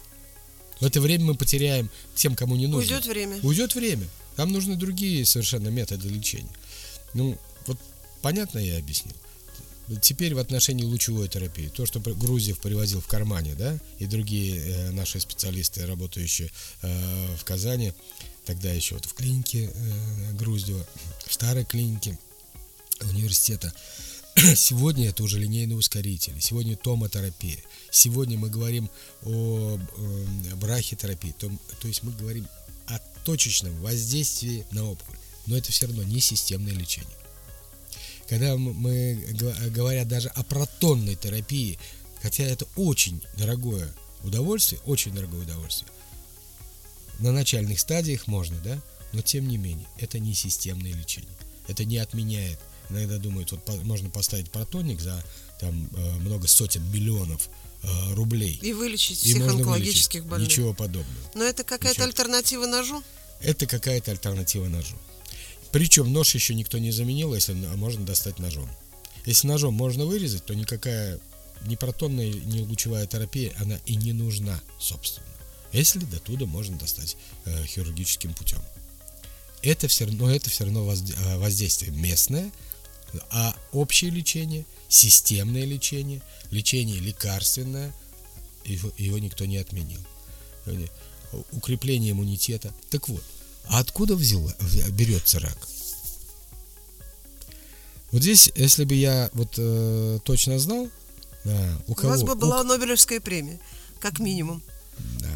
[0.81, 2.95] В это время мы потеряем тем, кому не нужно.
[2.95, 3.39] Уйдет время.
[3.43, 4.09] Уйдет время.
[4.37, 6.51] Там нужны другие совершенно методы лечения.
[7.13, 7.79] Ну, вот
[8.23, 9.15] понятно я объяснил.
[10.01, 11.69] Теперь в отношении лучевой терапии.
[11.69, 16.51] То, что Грузьев привозил в кармане, да, и другие э, наши специалисты, работающие
[16.83, 17.93] э, в Казани,
[18.47, 20.87] тогда еще вот в клинике э, Груздева,
[21.27, 22.17] в старой клинике
[23.01, 23.75] университета,
[24.57, 27.59] Сегодня это уже линейные ускорители, сегодня томотерапия,
[27.91, 28.91] сегодня мы говорим
[29.23, 31.51] о э, брахитерапии, то,
[31.81, 32.47] то есть мы говорим
[32.87, 37.17] о точечном воздействии на опухоль, но это все равно не системное лечение.
[38.29, 41.79] Когда мы, г- говоря даже о протонной терапии,
[42.23, 45.91] хотя это очень дорогое удовольствие, очень дорогое удовольствие,
[47.19, 48.81] на начальных стадиях можно, да,
[49.13, 51.31] но тем не менее, это не системное лечение.
[51.69, 52.59] Это не отменяет.
[52.89, 55.25] Иногда думают, вот можно поставить протонник за
[55.61, 57.49] там э, много сотен миллионов
[58.15, 58.59] рублей.
[58.63, 60.31] И вылечить и всех онкологических вылечить.
[60.31, 60.49] больных.
[60.49, 61.31] Ничего подобного.
[61.35, 62.07] Но это какая-то Ничего.
[62.07, 63.03] альтернатива ножу?
[63.41, 64.97] Это какая-то альтернатива ножу.
[65.73, 68.69] Причем нож еще никто не заменил, если н- можно достать ножом.
[69.25, 71.19] Если ножом можно вырезать, то никакая
[71.67, 75.27] ни протонная, ни лучевая терапия, она и не нужна, собственно.
[75.73, 78.59] Если до туда можно достать э, хирургическим путем.
[79.63, 82.51] Это все равно, это все равно э, воздействие местное,
[83.31, 87.95] а общее лечение, системное лечение, лечение лекарственное,
[88.65, 90.01] его, его никто не отменил.
[91.53, 92.73] Укрепление иммунитета.
[92.91, 93.23] Так вот,
[93.69, 94.53] а откуда взяла,
[94.91, 95.57] берется рак?
[98.11, 100.89] Вот здесь, если бы я вот э, точно знал,
[101.45, 103.61] да, у У кого, вас бы у была Нобелевская премия,
[104.01, 104.63] как минимум.
[105.21, 105.29] Да.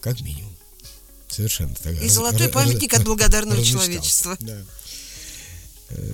[0.00, 0.52] Как минимум.
[1.28, 2.02] Совершенно так.
[2.02, 4.36] И золотой памятник от благодарного человечества.
[4.40, 4.58] Да.
[5.92, 6.12] Э,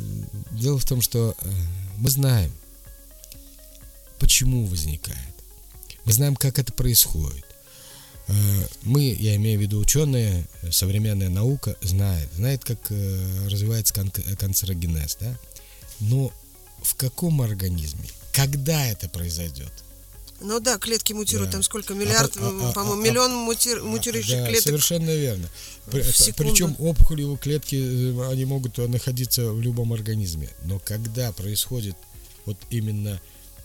[0.53, 1.51] Дело в том, что э,
[1.99, 2.53] мы знаем,
[4.19, 5.19] почему возникает.
[6.05, 7.45] Мы знаем, как это происходит.
[8.29, 8.35] Э,
[8.83, 12.79] Мы, я имею в виду ученые, современная наука знает, знает, как
[13.51, 15.37] развивается кан- канцерогенез, да?
[16.01, 16.33] Но
[16.83, 19.73] в каком организме, когда это произойдет?
[20.41, 21.55] Ну да, клетки мутируют, Да.
[21.55, 24.63] там сколько, А миллиард, а- а- по-моему, а- миллион мутир- мутирующих Да, клеток.
[24.65, 25.49] совершенно верно.
[25.91, 26.03] При-.
[26.37, 30.51] Причем опухолевые клетки, э, они могут находиться в любом организме.
[30.65, 31.97] Но когда происходит
[32.47, 33.21] вот именно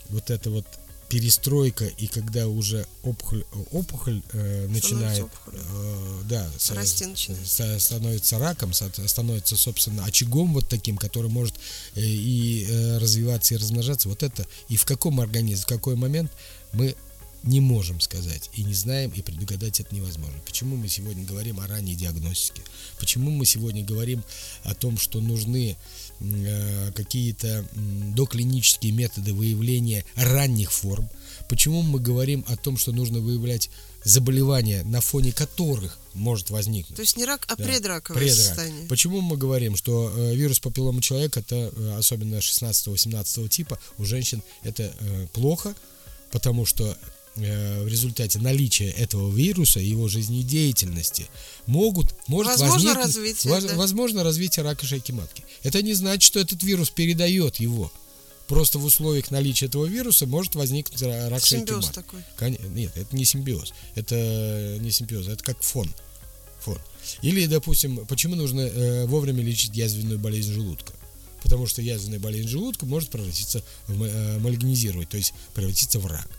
[0.09, 0.65] вот эта вот
[1.09, 7.47] перестройка, и когда уже опухоль, опухоль э, начинает, э, да, с- Расти начинает.
[7.47, 11.55] с- становится раком, со- становится, собственно, очагом вот таким, который может
[11.95, 16.31] э, и э, развиваться, и размножаться, вот это, и в каком организме, в какой момент
[16.71, 16.95] мы
[17.43, 20.39] не можем сказать и не знаем, и предугадать это невозможно.
[20.45, 22.61] Почему мы сегодня говорим о ранней диагностике?
[22.97, 24.23] Почему мы сегодня говорим
[24.63, 25.75] о том, что нужны
[26.95, 31.09] какие-то м, доклинические методы выявления ранних форм?
[31.49, 33.69] Почему мы говорим о том, что нужно выявлять
[34.03, 36.95] заболевания, на фоне которых может возникнуть?
[36.95, 38.37] То есть не рак, а Да, предраковое предрак.
[38.45, 38.87] состояние.
[38.87, 44.41] Почему мы говорим, что э, вирус папиллома человека, это э, особенно 16-18 типа, у женщин
[44.63, 45.75] это э, плохо,
[46.31, 46.95] потому что э,
[47.35, 51.27] в результате наличия этого вируса и его жизнедеятельности
[51.65, 53.75] могут, может Возможно возникнуть- развитие, воз- да.
[53.75, 55.43] возможно развитие рака шейки матки.
[55.63, 57.91] Это не значит, что этот вирус передает его.
[58.47, 61.95] Просто в условиях наличия этого вируса может возникнуть ра- рак шейки Симбиоз матки.
[61.95, 62.23] такой.
[62.75, 63.73] Нет, это не симбиоз.
[63.95, 65.89] Это не симбиоз, это как фон.
[66.59, 66.77] фон.
[67.21, 70.93] Или, допустим, почему нужно э, вовремя лечить язвенную болезнь желудка?
[71.41, 76.29] Потому что язвенная болезнь желудка может превратиться в э, мальгнизировать, то есть превратиться в рак.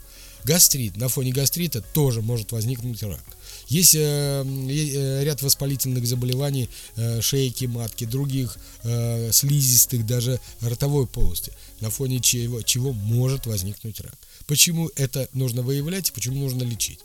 [0.45, 0.97] Гастрит.
[0.97, 3.25] На фоне гастрита тоже может возникнуть рак.
[3.69, 11.53] Есть э, э, ряд воспалительных заболеваний э, шейки, матки, других э, слизистых, даже ротовой полости,
[11.81, 14.19] на фоне чего, чего может возникнуть рак.
[14.47, 17.01] Почему это нужно выявлять и почему нужно лечить?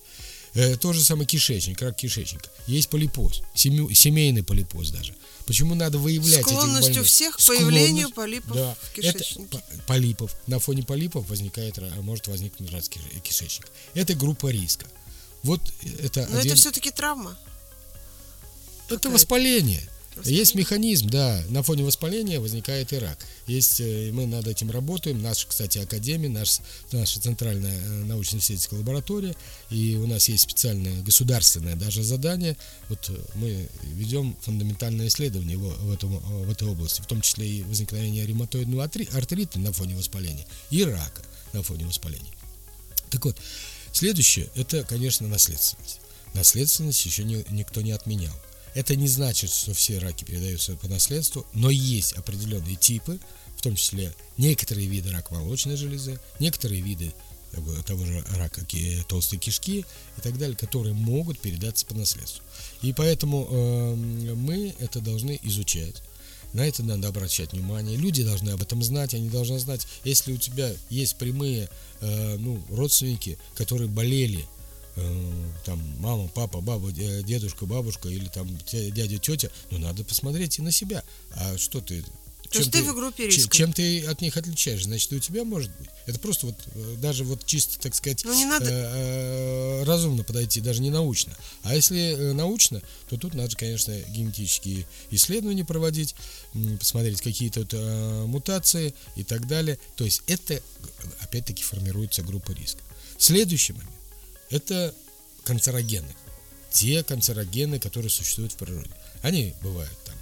[0.54, 2.50] Э, то же самое кишечник, рак кишечника.
[2.68, 5.16] Есть полипоз, семейный полипоз даже.
[5.50, 7.02] Почему надо выявлять Склонность этих больных?
[7.02, 9.44] у всех к появлению полипов да, в кишечнике.
[9.58, 10.36] Это по- полипов.
[10.46, 13.68] На фоне полипов возникает, может возникнуть рак киш- кишечника.
[13.96, 14.86] Это группа риска.
[15.42, 15.60] Вот
[16.04, 17.36] это Но один- это все-таки травма.
[18.92, 19.82] это воспаление.
[20.20, 20.40] Воспаление.
[20.40, 23.26] Есть механизм, да, на фоне воспаления возникает и рак.
[23.48, 26.60] Есть, э, мы над этим работаем, наша, кстати, академия, наш,
[26.92, 29.36] наша центральная э, научно-исследовательская лаборатория,
[29.70, 32.58] и у нас есть специальное государственное даже задание,
[32.90, 37.22] вот э, мы ведем фундаментальное исследование в, в, этом, э, в этой области, в том
[37.22, 42.34] числе и возникновение ревматоидного артри- артрита на фоне воспаления и рака на фоне воспаления.
[43.10, 43.38] Так вот,
[43.92, 46.00] следующее, это, конечно, наследственность.
[46.34, 48.36] Наследственность еще не- никто не отменял.
[48.76, 53.20] Это не значит, что все раки передаются по наследству, но есть определенные типы,
[53.58, 57.14] в том числе некоторые виды рака молочной железы, некоторые виды
[57.52, 58.62] того- того же рака
[59.08, 59.86] толстой кишки
[60.18, 62.44] и так далее, которые могут передаться по наследству.
[62.82, 65.96] И поэтому эм, мы это должны изучать.
[66.54, 67.96] На это надо обращать внимание.
[67.96, 71.70] Люди должны об этом знать, они должны знать, если у тебя есть прямые
[72.02, 74.59] э, ну, родственники, которые болели, э,
[75.66, 80.62] там мама, папа, баба, де- дедушка, бабушка или там дядя, тетя, ну надо посмотреть и
[80.62, 81.04] на себя.
[81.36, 82.04] А что ты?
[82.52, 83.56] То есть ты в группе риска.
[83.56, 84.84] Чем ты от них отличаешь?
[84.84, 85.88] Значит, у тебя может быть.
[86.08, 90.24] Это просто вот э, даже вот чисто, так сказать, Ну, не надо- э, э, разумно
[90.24, 91.38] подойти, даже не научно.
[91.62, 96.16] А если э, научно, то тут надо, конечно, генетические исследования проводить,
[96.80, 99.78] посмотреть какие-то вот, э, мутации и так далее.
[99.96, 100.62] То есть это, э,
[101.20, 102.80] опять-таки, формируется группа риска.
[103.20, 103.92] Следующий момент–
[104.50, 104.94] это
[105.44, 106.16] канцерогены.
[106.72, 108.92] Те канцерогены, которые существуют в природе.
[109.22, 110.16] Они бывают там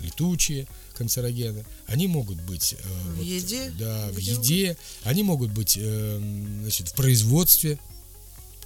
[0.00, 3.70] летучие канцерогены, они могут быть э, В еде?
[3.78, 6.18] да, в еде, они могут быть э,
[6.62, 7.78] значит, в производстве.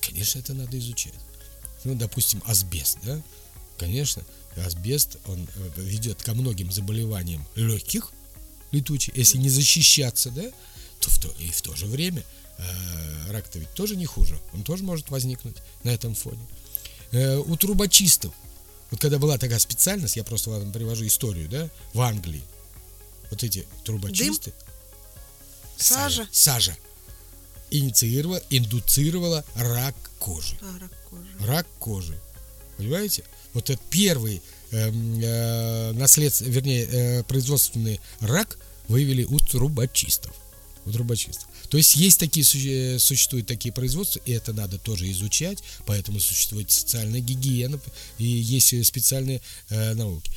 [0.01, 1.15] Конечно, это надо изучать.
[1.85, 3.21] Ну, допустим, асбест, да?
[3.79, 4.23] Конечно,
[4.57, 8.13] асбест, он э, ведет ко многим заболеваниям легких,
[8.73, 10.45] летучий, если не защищаться, да,
[11.01, 12.25] то в то, и в то же время
[13.31, 16.45] рак-то ведь тоже не хуже, он тоже может возникнуть на этом фоне.
[17.13, 18.33] Э, у трубочистов,
[18.91, 22.43] вот когда была такая специальность, я просто вам привожу историю, да, в Англии,
[23.31, 24.53] вот эти трубочисты,
[25.77, 26.27] Сажа.
[26.33, 26.77] сажа
[27.71, 31.47] инициировала, индуцировала рак кожи А, рак кожи.
[31.47, 32.21] рак кожи.
[32.77, 33.25] Понимаете?
[33.53, 40.33] Вот это первый эм, э, наследство, вернее, э, производственный рак выявили у трубочистов.
[40.89, 41.47] У трубочистов.
[41.69, 46.71] То есть есть такие, суще- существуют такие производства, и это надо тоже изучать, поэтому существует
[46.71, 47.79] социальная гигиена,
[48.17, 50.31] и есть э, специальные э, науки.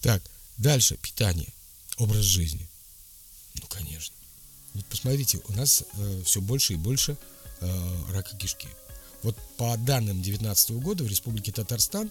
[0.00, 0.22] Так,
[0.56, 1.48] дальше, питание,
[1.98, 2.66] образ жизни.
[3.56, 4.14] Ну, конечно.
[4.72, 5.84] Вот посмотрите, у нас
[6.24, 7.18] все больше и больше
[7.60, 8.68] э, рака кишки.
[9.22, 12.10] Вот по данным 2019 года в Республике Татарстан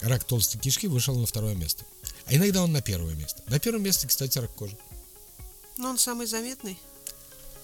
[0.00, 1.84] рак толстой кишки вышел на второе место.
[2.26, 3.42] А иногда он на первое место.
[3.46, 4.76] На первом месте, кстати, рак кожи.
[5.76, 6.76] Но он самый заметный.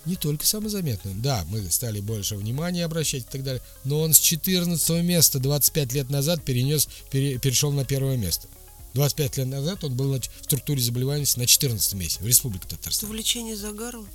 [0.07, 1.15] Не только самый заметный.
[1.15, 3.63] Да, мы стали больше внимания обращать и так далее.
[3.85, 8.47] Но он с 14 места 25 лет назад перенес, пере- перешел на первое место.
[8.95, 13.09] 25 лет назад он был на в структуре заболеваемости на 14 месте в Республике Татарстан.
[13.09, 14.07] увлечение загаром.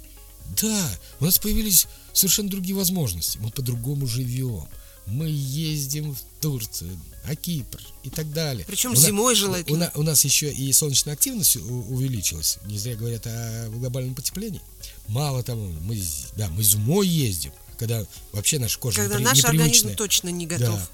[0.61, 3.37] Да, у нас появились совершенно другие возможности.
[3.39, 4.65] Мы по-другому живем.
[5.05, 6.91] Мы ездим в Турцию,
[7.27, 8.63] на Кипр и так далее.
[8.67, 9.77] Причем У на- зимой У, желательно.
[9.79, 12.57] на- у нас еще и солнечная активность у- увеличилась.
[12.65, 14.61] Не зря говорят о глобальном потеплении.
[15.09, 16.01] Мало того, мы,
[16.35, 20.75] да, мы зимой ездим, когда вообще наша кожа Когда непри- наш организм точно не готов.
[20.75, 20.89] Да.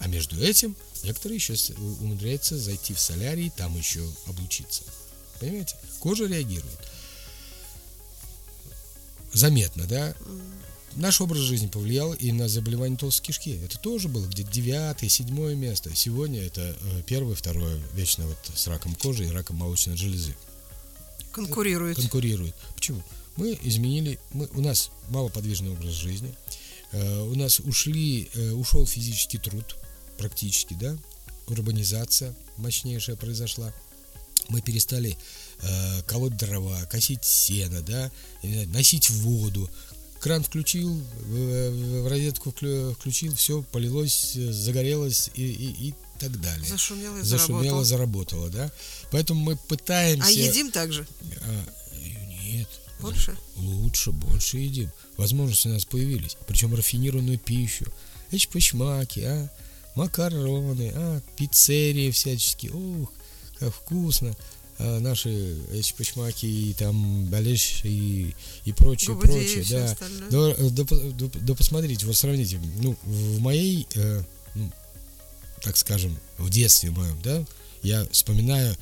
[0.00, 1.54] А между этим некоторые еще
[2.00, 4.82] умудряются зайти в солярий, там еще облучиться.
[5.40, 5.76] Понимаете?
[5.98, 6.78] Кожа реагирует.
[9.32, 10.14] Заметно, да?
[10.96, 13.58] Наш образ жизни повлиял и на заболевание толстой кишки.
[13.64, 15.94] Это тоже было где-то девятое, седьмое место.
[15.96, 20.36] Сегодня это э, первое, второе, вечно вот с раком кожи и раком молочной железы
[21.32, 21.96] Конкурирует.
[21.96, 22.54] конкурирует.
[22.76, 23.02] Почему?
[23.36, 26.34] Мы изменили, мы, у нас малоподвижный образ жизни,
[26.92, 29.76] э, у нас ушли, э, ушел физический труд
[30.18, 30.96] практически, да,
[31.48, 33.72] урбанизация мощнейшая произошла.
[34.48, 35.16] Мы перестали
[35.62, 38.10] э, колоть дрова, косить сено, да,
[38.66, 39.68] носить воду.
[40.20, 46.66] Кран включил, в, розетку вклю- включил, все полилось, загорелось и, и, и так далее.
[46.66, 47.84] Зашумело и Зашумело, заработало.
[47.84, 48.72] заработало, да.
[49.10, 50.26] Поэтому мы пытаемся.
[50.26, 51.06] А едим также?
[53.00, 53.36] Больше?
[53.56, 54.90] Лучше, больше едим.
[55.16, 56.36] Возможности у нас появились.
[56.46, 57.86] Причем рафинированную пищу.
[58.30, 59.50] Эчпочмаки, а?
[59.94, 63.12] макароны, а, пиццерии всяческие, ух,
[63.58, 64.34] как вкусно.
[64.78, 69.84] А наши эти пашмаки и там балеш и, и прочее, Губудеи прочее, да.
[69.84, 70.30] остальное.
[70.30, 74.22] Да, да, да, да посмотрите, вот сравните, ну, в моей, э,
[74.56, 74.72] ну,
[75.62, 77.44] так скажем, в детстве моем, да,
[77.84, 78.74] я вспоминаю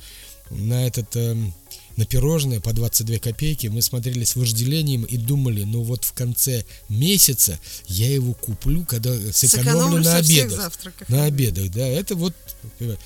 [0.49, 1.53] на этот, эм,
[1.95, 6.65] на пирожное по 22 копейки мы смотрели с вожделением и думали, ну вот в конце
[6.89, 11.09] месяца я его куплю, когда сэкономлю на со всех обедах.
[11.09, 12.33] На обедах, да, это вот,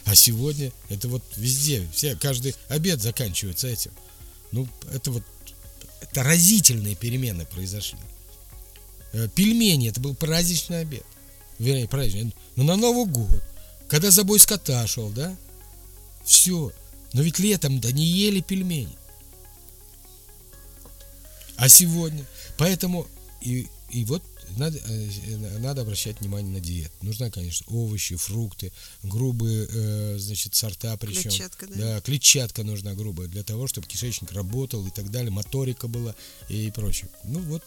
[0.05, 3.91] а сегодня это вот везде, все, каждый обед заканчивается этим.
[4.51, 5.23] Ну, это вот,
[6.01, 7.99] это разительные перемены произошли.
[9.13, 11.03] Э, Пельмени, это был праздничный обед.
[11.59, 13.43] Вернее, праздничный, ну, на Новый год,
[13.89, 15.35] когда за бой скота шел, да,
[16.23, 16.71] все.
[17.13, 18.97] Но ведь летом да не ели пельмени.
[21.55, 22.23] А сегодня?
[22.57, 23.07] Поэтому
[23.41, 24.23] и, и вот
[24.55, 26.93] надо, э, надо обращать внимание на диету.
[27.01, 28.71] Нужна, конечно, овощи, фрукты,
[29.03, 31.29] грубые, э, значит, сорта причем.
[31.29, 31.75] Клетчатка, да?
[31.75, 36.15] Да, клетчатка нужна грубая для того, чтобы кишечник работал и так далее, моторика была
[36.49, 37.09] и прочее.
[37.23, 37.63] Ну вот,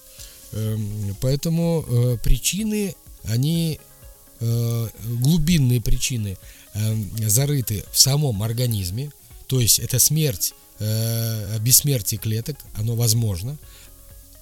[0.53, 3.79] эм, поэтому э, причины, они
[4.40, 6.38] э, глубинные причины
[6.74, 9.12] э, зарыты в самом организме,
[9.51, 13.59] то есть это смерть, э, бессмертие клеток, оно возможно,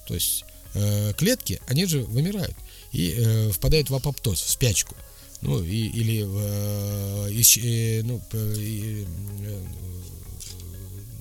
[0.07, 0.45] то есть
[0.75, 2.55] э, клетки, они же вымирают
[2.91, 4.95] и э, впадают в апоптоз, в спячку,
[5.41, 8.21] ну и, или э, э, ну,
[8.55, 9.07] и,
[9.41, 9.65] э,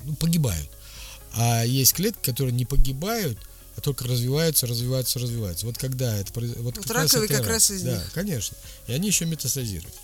[0.05, 0.69] ну, погибают.
[1.33, 3.39] А есть клетки, которые не погибают,
[3.75, 5.65] а только развиваются, развиваются, развиваются.
[5.65, 7.55] Вот когда это вот, Вот как раз раковые это как рак.
[7.55, 8.13] раз из да, них.
[8.13, 8.55] конечно.
[8.87, 9.95] И они еще метастазируют.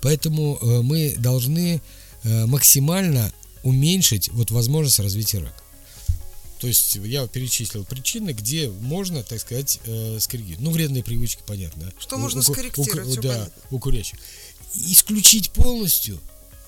[0.00, 1.82] Поэтому э, мы должны
[2.24, 5.62] максимально уменьшить вот возможность развития рака.
[6.60, 10.60] То есть я перечислил причины, где можно, так сказать, э, скоррегировать.
[10.60, 11.84] Ну, вредные привычки, понятно.
[11.86, 11.92] да.
[12.00, 13.62] Что У- можно у скорректировать, у всё да, понятно.
[13.70, 14.18] у курящих.
[14.74, 16.18] Исключить полностью,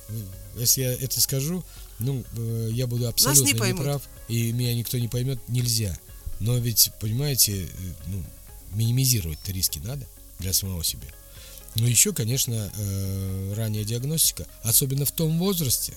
[0.08, 0.22] э,
[0.58, 1.64] если я это скажу,
[1.98, 3.80] ну, э, я буду абсолютно не поймут.
[3.80, 5.98] неправ, и меня никто не поймет, нельзя.
[6.38, 7.68] Но ведь, понимаете, э,
[8.08, 8.22] ну,
[8.74, 10.06] минимизировать риски надо
[10.38, 11.06] для самого себя.
[11.78, 15.94] Но еще, конечно, э, ранняя диагностика, особенно в том возрасте,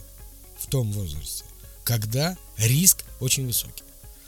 [0.59, 1.43] в том возрасте,
[1.83, 3.83] когда риск очень высокий.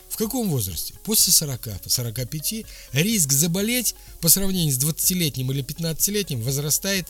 [0.09, 0.93] В каком возрасте?
[1.03, 7.07] После 40, 45 риск заболеть по сравнению с 20-летним или 15-летним возрастает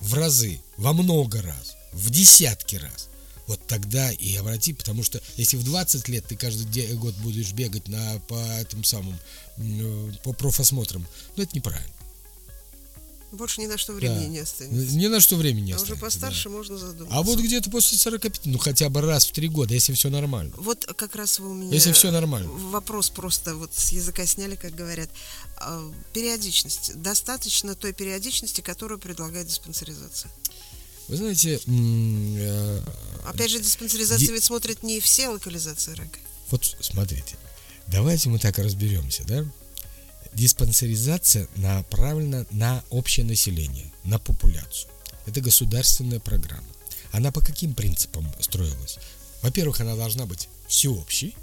[0.00, 3.08] в разы, во много раз, в десятки раз.
[3.46, 7.88] Вот тогда и обрати, потому что если в 20 лет ты каждый год будешь бегать
[7.88, 9.18] на, по этим самым,
[9.58, 12.01] э, по профосмотрам, ну это неправильно.
[13.32, 14.28] Больше ни на что времени Да.
[14.28, 14.94] не останется.
[14.94, 16.54] Ни на что времени не А уже останется, постарше да.
[16.56, 17.16] можно задуматься.
[17.18, 20.52] А вот где-то после 45, ну хотя бы раз в три года, если все нормально.
[20.58, 21.72] Вот как раз вы у меня...
[21.72, 22.48] Если все нормально.
[22.50, 25.08] Вопрос просто вот с языка сняли, как говорят.
[25.56, 26.92] А, Периодичность.
[27.00, 30.30] Достаточно той периодичности, которую предлагает диспансеризация.
[31.08, 32.80] Вы знаете, э,
[33.26, 36.18] Опять же, диспансеризация Ди- ведь смотрит не все локализации рака.
[36.50, 37.36] вот смотрите,
[37.88, 39.44] давайте мы так разберемся, да?
[40.34, 44.90] Диспансеризация направлена на общее население, на популяцию.
[45.26, 46.66] Это государственная программа.
[47.12, 48.98] Она по каким принципам строилась?
[49.42, 51.36] Во-первых, она должна быть всеобщей.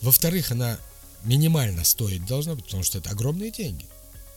[0.00, 0.78] Во-вторых, она
[1.24, 3.86] минимально стоить должна быть, потому что это огромные деньги.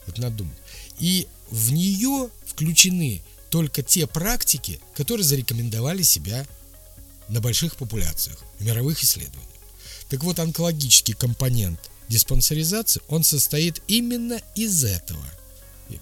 [0.07, 0.57] Это надо думать.
[0.99, 6.47] И в нее включены только те практики, которые зарекомендовали себя
[7.29, 9.47] на больших популяциях, в мировых исследованиях.
[10.09, 15.25] Так вот, онкологический компонент диспансеризации, он состоит именно из этого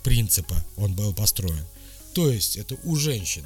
[0.03, 1.65] принципа, он был построен.
[2.13, 3.45] То есть, это у женщин,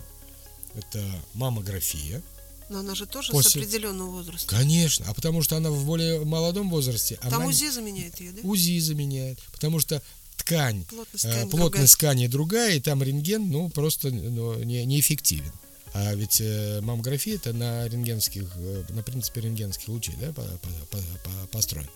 [0.75, 2.21] это маммография,
[2.69, 4.47] Но она же тоже После- с определенного возраста.
[4.47, 8.41] конечно, а потому что она в более молодом возрасте, Там она УЗИ заменяет ее, да?
[8.43, 10.01] УЗИ заменяет, потому что
[10.37, 12.13] ткань, Плотность э, ткани плотность другая.
[12.13, 15.51] ткани другая, и там рентген, ну, просто ну, не, неэффективен.
[15.93, 20.69] А ведь э, маммография это на рентгенских, э, на принципе рентгенских лучей, да, по- по-
[20.91, 21.89] по- по- построен.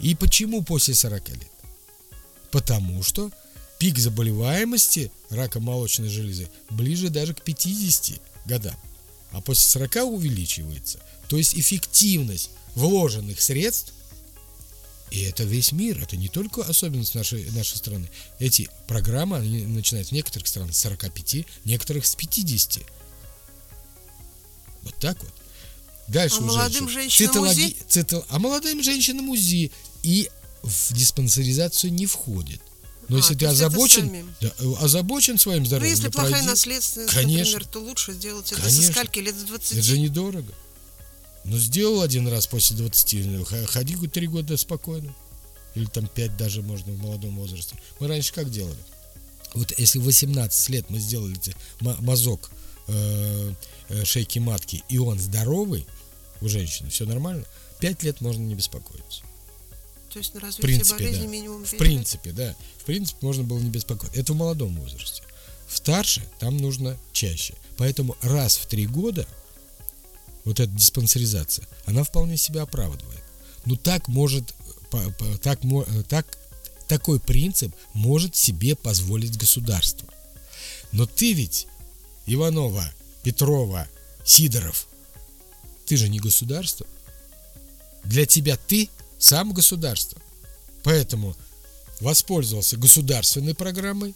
[0.00, 1.48] И почему после 40 лет?
[2.50, 3.30] Потому что
[3.78, 8.76] пик заболеваемости раком молочной железы ближе даже к 50 годам,
[9.32, 10.98] а после 40 увеличивается.
[11.28, 13.92] То есть эффективность вложенных средств
[15.10, 18.10] и это весь мир, это не только особенность нашей, нашей страны.
[18.38, 22.84] Эти программы, они начинаются в некоторых странах с 45, некоторых с 50.
[24.82, 25.32] Вот так вот.
[26.08, 27.76] Дальше А у молодым женщин женщинам цитологи- УЗИ?
[27.88, 29.70] цитол- А молодым женщинам УЗИ
[30.02, 30.30] и
[30.62, 32.60] в диспансеризацию не входит.
[33.08, 36.48] Но А, если ты озабочен, да, э, озабочен своим Ну, здоровьем, если ну, плохая пройди.
[36.48, 37.52] наследственность, Конечно.
[37.52, 38.82] например, то лучше сделать это Конечно.
[38.82, 39.72] со скольки лет с 20.
[39.72, 40.52] Это же недорого.
[41.44, 45.14] Ну, сделал один раз после 20, ну, ходи три года спокойно.
[45.74, 47.76] Или там 5 даже можно в молодом возрасте.
[48.00, 48.78] Мы раньше как делали?
[49.54, 51.34] Вот если в 18 лет мы сделали
[51.80, 52.50] мазок
[52.88, 53.52] э,
[53.88, 55.86] э, шейки матки, и он здоровый,
[56.42, 57.44] у женщины все нормально,
[57.80, 59.22] 5 лет можно не беспокоиться.
[60.18, 61.28] То есть на В развитие принципе, болезни да.
[61.28, 62.56] минимум В пять принципе, да.
[62.78, 64.18] В принципе, можно было не беспокоиться.
[64.18, 65.22] Это в молодом возрасте.
[65.68, 67.54] В старше там нужно чаще.
[67.76, 69.28] Поэтому раз в три года
[70.44, 73.22] вот эта диспансеризация, она вполне себя оправдывает.
[73.64, 74.52] Ну так может,
[75.40, 76.26] так, э, так,
[76.88, 80.08] такой принцип может себе позволить государство.
[80.90, 81.68] Но ты ведь,
[82.26, 82.84] Иванова,
[83.22, 83.86] Петрова,
[84.24, 84.88] Сидоров,
[85.86, 86.86] ты же не государство.
[88.02, 88.88] Для тебя ты
[89.18, 90.20] сам государство.
[90.82, 91.36] Поэтому
[92.00, 94.14] воспользовался государственной программой,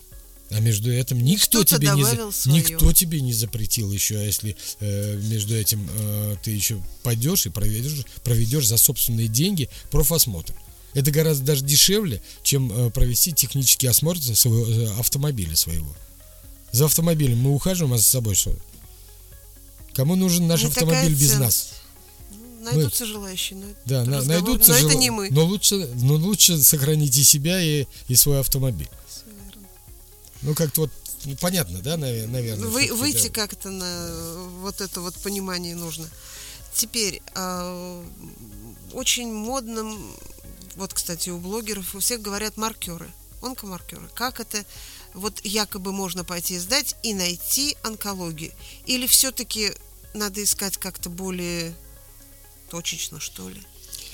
[0.50, 2.56] а между этим никто тебе не за- своё.
[2.56, 7.50] никто тебе не запретил еще, а если э, между этим э, ты еще пойдешь и
[7.50, 10.54] проведешь, проведешь за собственные деньги профосмотр.
[10.94, 15.94] Это гораздо даже дешевле, чем э, провести технический осмотр своего, э, автомобиля своего.
[16.70, 18.54] За автомобилем мы ухаживаем, а за собой что?
[19.94, 21.40] Кому нужен наш Не автомобиль такая без ценность.
[21.40, 21.71] нас?
[22.62, 25.28] Найдутся желающие, но это Да, на- найдутся Но это жел- не мы.
[25.30, 28.88] Но лучше, но лучше сохраните себя и, и свой автомобиль.
[30.42, 30.90] Ну, как-то вот,
[31.24, 32.68] ну, понятно, да, наве- наверное?
[32.68, 33.34] Вы- выйти да.
[33.34, 36.08] как-то на вот это вот понимание нужно.
[36.74, 38.04] Теперь а,
[38.92, 40.10] очень модным,
[40.76, 43.08] вот, кстати, у блогеров у всех говорят маркеры,
[43.42, 44.08] онкомаркеры.
[44.14, 44.64] Как это
[45.14, 48.52] вот якобы можно пойти сдать и найти онкологию?
[48.86, 49.72] Или все-таки
[50.14, 51.74] надо искать как-то более
[52.72, 53.60] точечно, что ли?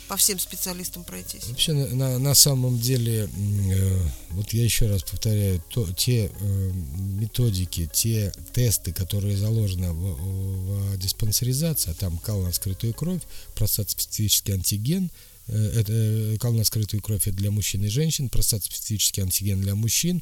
[0.09, 1.45] По всем специалистам пройтись.
[1.49, 4.01] Вообще, на, на- на самом деле, э,
[4.31, 6.71] вот я еще раз повторяю, то, те э,
[7.21, 13.21] методики, те тесты, которые заложены в, в диспансеризации, а там кал на скрытую кровь,
[13.55, 15.11] простат-специфический антиген,
[15.47, 19.75] э, это э, кал на скрытую кровь это для мужчин и женщин, простат-специфический антиген для
[19.77, 20.21] мужчин,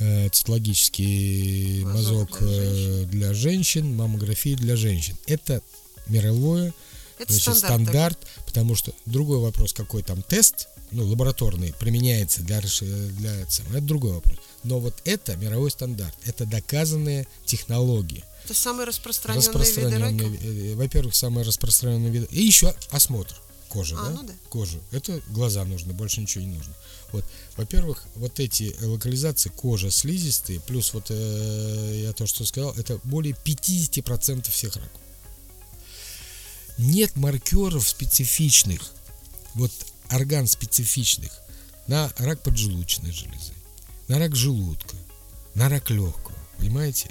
[0.00, 5.16] э, цитологический Мазок мазок для э, для женщин, маммография для женщин.
[5.26, 5.62] Это
[6.08, 6.74] мировое
[7.18, 7.82] Это Значит, стандарт.
[7.82, 13.80] стандарт, потому что другой вопрос, какой там тест, ну, лабораторный, применяется для, для этого, это
[13.80, 14.36] другой вопрос.
[14.64, 18.24] Но вот это мировой стандарт, это доказанные технологии.
[18.44, 20.44] Это самые распространенные, виды Распространенные, рака.
[20.44, 22.28] э, во-первых, самые распространенные виды.
[22.30, 23.34] И еще осмотр
[23.68, 24.10] кожи, А, да?
[24.10, 24.32] ну да.
[24.48, 24.80] Кожу.
[24.92, 26.72] Это глаза нужно, больше ничего не нужно.
[27.12, 27.24] Вот,
[27.56, 33.34] во-первых, вот эти локализации кожи слизистые, плюс вот э, я то, что сказал, это более
[33.44, 35.00] 50% всех раков.
[36.78, 38.92] Нет маркеров специфичных,
[39.54, 39.72] вот
[40.12, 41.32] орган специфичных
[41.88, 43.52] на рак поджелудочной железы,
[44.06, 44.96] на рак желудка,
[45.54, 47.10] на рак легкого, понимаете?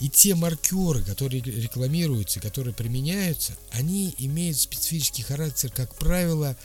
[0.00, 6.56] И те маркеры, которые рекламируются, которые применяются, они имеют специфический характер, как правило,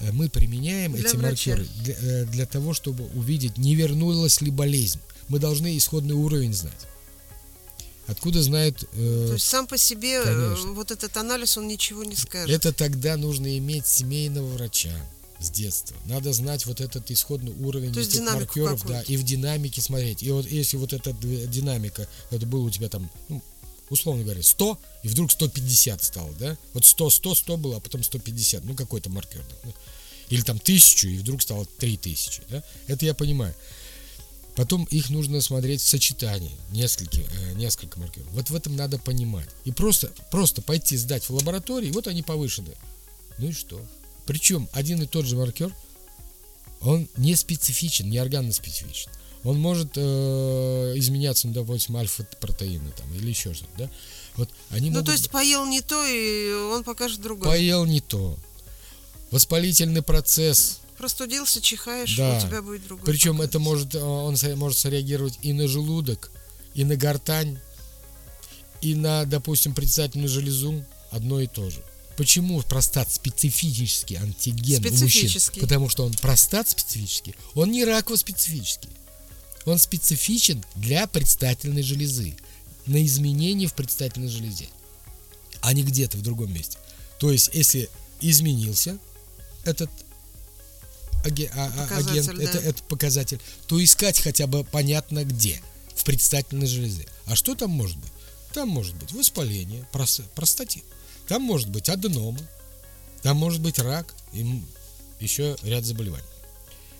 [0.00, 1.50] э, мы применяем Для эти врача.
[1.50, 5.00] маркеры для, э, для того, чтобы увидеть, не вернулась ли болезнь.
[5.28, 6.86] Мы должны исходный уровень знать.
[8.06, 10.72] Откуда знают э, То есть сам по себе э, Конечно.
[10.72, 12.54] вот этот анализ, он ничего не скажет.
[12.54, 14.94] это тогда нужно иметь семейного врача
[15.40, 15.96] с детства.
[16.06, 20.22] Надо знать вот этот исходный уровень То этих маркеров, да, и в динамике смотреть.
[20.22, 23.42] И вот если вот эта динамика, это было у тебя там, ну,
[23.90, 26.56] условно говоря, 100, и вдруг 150 стало, да?
[26.74, 29.44] Вот 100, 100, 100 было, а потом 150, ну какой-то маркер.
[29.64, 29.70] да.
[30.28, 32.62] Или там 1000, и вдруг стало 3000, да?
[32.86, 33.54] Это я понимаю.
[34.56, 38.26] Потом их нужно смотреть в сочетании, несколько, э, несколько маркеров.
[38.32, 39.48] Вот в этом надо понимать.
[39.66, 42.74] И просто, просто пойти сдать в лаборатории, вот они повышены.
[43.36, 43.78] Ну и что?
[44.26, 45.72] Причем один и тот же маркер,
[46.80, 49.10] он не специфичен, не органно-специфичен.
[49.44, 53.90] Он может э, изменяться, ну, допустим, альфа-протеины там, или еще что-то, да?
[54.36, 55.06] Вот они ну, могут...
[55.06, 57.48] то есть поел не то, и он покажет другое.
[57.48, 58.36] Поел не то.
[59.30, 62.38] Воспалительный процесс, Простудился, чихаешь, Да.
[62.38, 63.04] у тебя будет другое.
[63.06, 66.30] Причем это может, э, он может среагировать и на желудок,
[66.74, 67.58] и на гортань,
[68.80, 71.82] и на, допустим, предстательную железу одно и то же.
[72.16, 75.08] Почему простат специфический антиген у мужчин?
[75.08, 75.60] Специфический.
[75.60, 78.88] Потому что он простат специфический, он не раково специфический.
[79.66, 82.36] Он специфичен для предстательной железы,
[82.86, 84.68] на изменения в предстательной железе,
[85.60, 86.78] а не где-то в другом месте.
[87.18, 87.90] То есть, если
[88.20, 88.98] изменился
[89.64, 89.90] этот
[91.54, 92.68] а- а- агент, это, да.
[92.68, 95.60] это показатель, то искать хотя бы понятно где,
[95.94, 97.06] в предстательной железе.
[97.26, 98.12] А что там может быть?
[98.54, 100.84] Там может быть воспаление, прос- простатит,
[101.28, 102.40] там может быть аденома,
[103.22, 104.62] там может быть рак и
[105.20, 106.24] еще ряд заболеваний.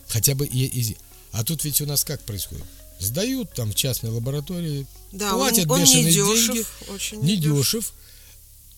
[0.09, 0.97] Хотя бы и, и-
[1.33, 2.65] А тут ведь у нас как происходит?
[2.99, 7.37] Сдают там в частной лаборатории, да, платят он, он бешеные не дешев, деньги, очень не
[7.37, 7.57] недешев.
[7.85, 7.93] дешев.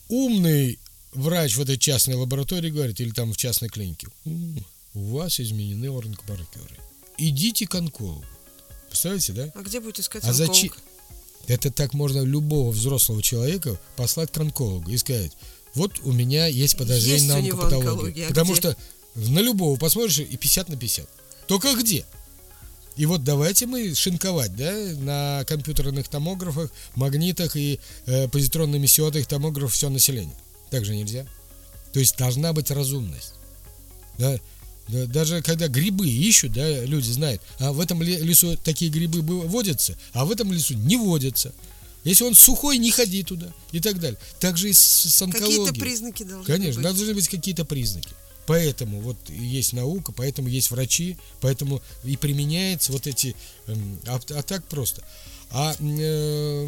[0.08, 0.78] Умный
[1.12, 4.64] врач в этой частной лаборатории говорит, или там в частной клинике, «М,
[4.98, 6.76] у вас изменены онкомаркеры.
[7.16, 8.24] Идите к онкологу.
[8.88, 9.52] Представляете, да?
[9.54, 10.48] А где будет искать А онколог?
[10.48, 10.72] зачем?
[11.46, 15.32] Это так можно любого взрослого человека послать к онкологу и сказать,
[15.74, 18.26] вот у меня есть подозрение Есть на онкопатологию.
[18.26, 18.60] а Потому где?
[18.60, 18.76] что
[19.14, 21.08] на любого посмотришь и 50 на 50.
[21.46, 22.04] Только где?
[22.96, 29.88] И вот давайте мы шинковать, да, на компьютерных томографах, магнитах и э, позитронно-эмиссионных томографах все
[29.88, 30.34] население.
[30.70, 31.24] Так же нельзя.
[31.92, 33.34] То есть должна быть разумность.
[34.18, 34.38] Да?
[34.88, 39.22] Да, Даже когда грибы ищут, да, люди знают, а в этом ле- лесу такие грибы
[39.22, 41.52] бы- водятся, а в этом лесу не водятся.
[42.04, 44.18] Если он сухой, не ходи туда и так далее.
[44.40, 45.58] Так же и с, с онкологией.
[45.66, 46.82] Какие-то признаки должны Конечно, быть.
[46.82, 48.08] должны быть какие-то признаки.
[48.46, 53.36] Поэтому вот есть наука, поэтому есть врачи, поэтому и применяются вот эти,
[53.66, 55.02] эм, а, а так просто.
[55.50, 56.64] А э,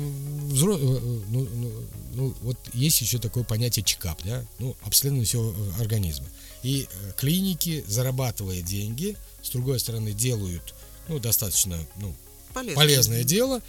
[0.50, 1.72] взро- э, ну, ну,
[2.14, 6.26] ну, вот есть еще такое понятие чекап, да, ну, обследование всего э, организма.
[6.62, 10.74] И э, клиники, зарабатывая деньги, с другой стороны, делают,
[11.08, 12.14] ну, достаточно, ну,
[12.52, 12.76] Полезно.
[12.76, 13.62] полезное дело,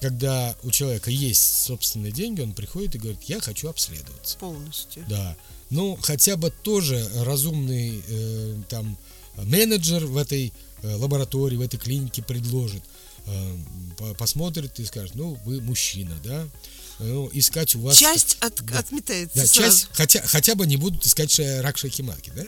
[0.00, 4.38] когда у человека есть собственные деньги, он приходит и говорит, я хочу обследоваться.
[4.38, 5.04] Полностью.
[5.08, 5.36] Да.
[5.68, 8.96] Ну, хотя бы тоже разумный э, там
[9.36, 12.82] менеджер в этой э, лаборатории, в этой клинике предложит,
[13.26, 13.56] э,
[13.98, 16.48] по- посмотрит и скажет, ну, вы мужчина, да,
[17.00, 17.96] ну, искать у вас...
[17.96, 18.78] Часть от- Да.
[18.78, 19.70] отметается Да, сразу.
[19.78, 22.44] часть, хотя, хотя бы не будут искать рак шейки матки, да?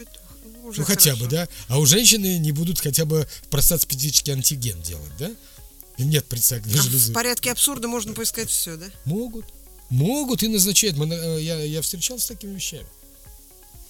[0.64, 1.24] Уже ну, хотя хорошо.
[1.24, 1.48] бы, да?
[1.68, 5.30] А у женщины не будут хотя бы простат-специфический антиген делать, да?
[5.98, 7.11] Нет предстательной А железы.
[7.11, 8.86] в порядке абсурда можно поискать все, да?
[9.05, 9.44] Могут.
[9.90, 10.96] Могут и назначают.
[10.98, 12.86] Э, я, я встречался с такими вещами.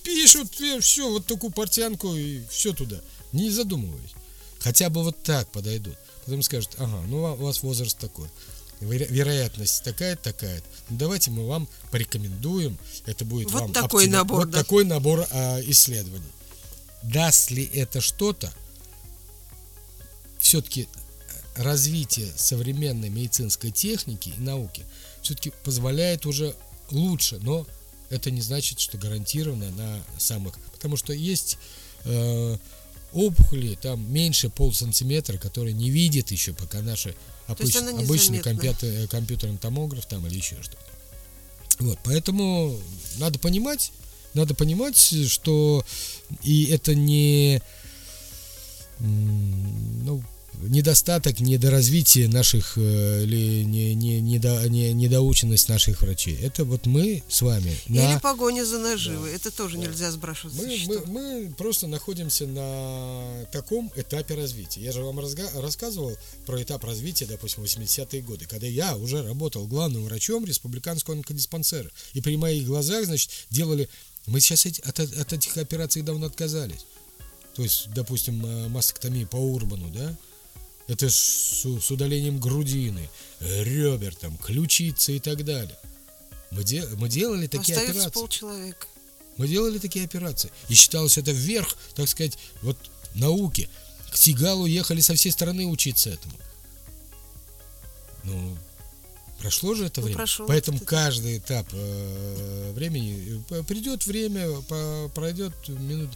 [0.03, 0.49] Пишут
[0.81, 3.01] все, вот такую портянку и все туда.
[3.33, 4.11] Не задумываясь.
[4.59, 5.97] Хотя бы вот так подойдут.
[6.25, 8.29] Потом скажут, ага, ну а у вас возраст такой.
[8.83, 10.63] Веро- Вероятность такая такая.
[10.91, 12.79] Ну давайте мы вам порекомендуем.
[13.07, 14.59] Это будет Вот вам такой оптима- набор, Вот да.
[14.59, 16.31] такой набор а, исследований.
[17.03, 18.53] Даст ли это что-то?
[20.39, 20.89] Все-таки
[21.57, 24.85] развитие современной медицинской техники и науки
[25.23, 26.55] все-таки позволяет уже
[26.91, 27.67] лучше, но
[28.11, 31.59] это не значит, что гарантированно на самых, потому что есть
[32.05, 32.57] э,
[33.13, 37.15] опухоли там меньше полсантиметра, которые не видят еще пока наши
[37.49, 40.79] обыч- обычный компьютер, компьютерный томограф там или еще что-то.
[41.79, 42.79] Вот, поэтому
[43.19, 43.93] надо понимать,
[44.35, 45.85] надо понимать, что
[46.43, 47.63] и это не
[48.99, 50.23] ну,
[50.69, 56.37] недостаток, недоразвитие наших э, или не, не, недо- не- недоученность наших врачей.
[56.37, 59.33] Это вот мы с вами Или на погоня за наживой.
[59.35, 64.81] Это тоже нельзя сбрасывать мы, мы, мы просто находимся на таком этапе развития.
[64.83, 69.67] Я же вам разга- рассказывал про этап развития, допустим, 80-е годы, когда я уже работал
[69.67, 71.91] главным врачом республиканского онкодиспансера.
[72.15, 73.89] И при моих глазах, значит, делали...
[74.27, 76.87] Мы сейчас от, от этих операций давно отказались.
[77.57, 80.17] То есть, допустим, э, мастектомия по Урбану, да?
[80.89, 83.09] Это ж с, с удалением грудины,
[83.41, 85.79] ребер, там, ключицы и так далее.
[86.51, 88.11] Мы, де- мы делали такие Остается операции.
[88.21, 88.87] полчеловека.
[89.39, 90.51] Мы делали такие операции.
[90.69, 92.77] И считалось это вверх, так сказать, вот
[93.15, 93.69] науки.
[94.11, 96.35] К Сигалу ехали со всей страны учиться этому.
[98.25, 98.57] Ну,
[99.43, 100.17] прошло же это Ну, время.
[100.17, 106.11] прошел Поэтому каждый этап э, времени э, придет время, по- пройдет минут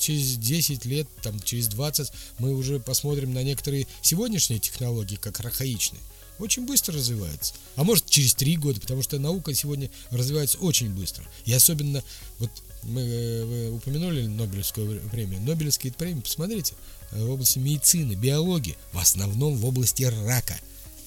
[0.00, 6.00] через 10 лет, там через 20 мы уже посмотрим на некоторые сегодняшние технологии как архаичные.
[6.38, 7.54] Очень быстро развивается.
[7.74, 11.24] А может через три года, потому что наука сегодня развивается очень быстро.
[11.46, 12.02] И особенно,
[12.38, 12.50] вот
[12.84, 15.40] мы э, упомянули Нобелевскую премию.
[15.40, 16.74] Нобелевские премии, посмотрите,
[17.10, 20.56] э, в области медицины, биологии, в основном в области рака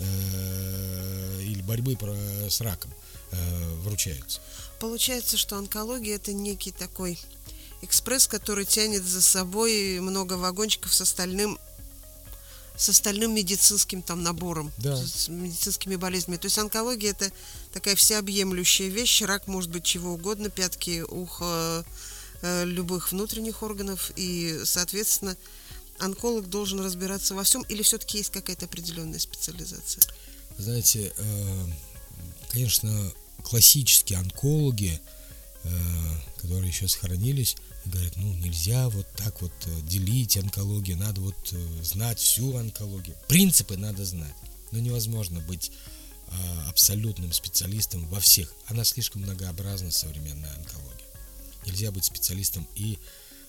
[0.02, 2.92] э, или борьбы про- с раком
[3.32, 4.40] э, вручаются.
[4.80, 7.18] Получается, что онкология это некий такой
[7.82, 11.60] экспресс, который тянет за собой много вагончиков с остальным
[12.78, 14.96] с остальным медицинским там набором, Да.
[14.96, 16.38] с медицинскими болезнями.
[16.38, 17.32] То есть онкология это
[17.74, 19.22] такая всеобъемлющая вещь.
[19.22, 21.86] Рак может быть чего угодно, пятки, ухо,
[22.42, 24.12] э, любых внутренних органов.
[24.16, 25.38] И, соответственно,
[26.02, 27.62] онколог должен разбираться во всем.
[27.64, 30.04] Или все-таки есть какая-то определенная специализация?
[30.58, 31.66] Знаете, э,
[32.50, 35.00] конечно, классические онкологи,
[35.64, 35.70] э,
[36.38, 42.20] которые еще сохранились, говорят, ну нельзя вот так вот э, делить онкологию, надо вот знать
[42.20, 43.16] всю онкологию.
[43.28, 44.36] Принципы надо знать,
[44.72, 45.72] но невозможно быть
[46.68, 48.54] абсолютным специалистом во всех.
[48.68, 51.08] Она слишком многообразна, современная онкология.
[51.66, 52.98] Нельзя быть специалистом и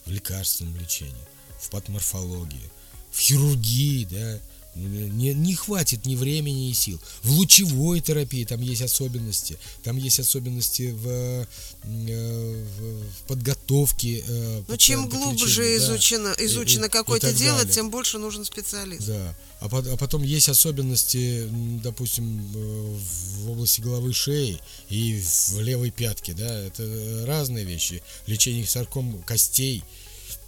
[0.04, 1.24] в лекарственном лечении,
[1.62, 2.70] в патоморфологии,
[3.10, 4.40] в хирургии, да,
[4.74, 6.98] Не, не хватит ни времени, ни сил.
[7.22, 9.58] В лучевой терапии там есть особенности.
[9.82, 14.24] Там есть особенности в, э, в, подготовке.
[14.26, 17.74] Э, Но чем глубже лечения, изучено, да, изучено какое-то дело, далее.
[17.74, 19.06] тем больше нужен специалист.
[19.06, 19.36] Да.
[19.60, 21.48] А, а потом есть особенности,
[21.82, 22.96] допустим, э,
[23.44, 24.58] в области головы шеи
[24.88, 26.32] и в левой пятке.
[26.32, 26.50] Да?
[26.50, 28.02] Это разные вещи.
[28.26, 29.84] Лечение сарком костей.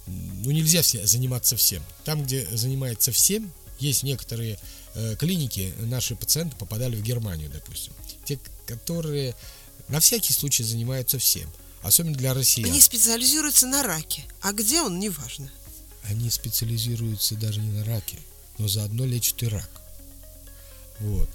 [0.07, 1.83] Ну, нельзя заниматься всем.
[2.03, 4.59] Там, где занимается всем, есть некоторые
[4.93, 7.93] э, клиники, наши пациенты попадали в Германию, допустим.
[8.25, 9.35] Те, которые
[9.87, 11.49] на всякий случай занимаются всем.
[11.81, 12.69] Особенно для россиян.
[12.69, 14.23] Они специализируются на раке.
[14.41, 15.51] А где он, неважно.
[16.03, 18.17] Они специализируются даже не на раке,
[18.57, 19.69] но заодно лечат и рак.
[20.99, 21.29] Вот.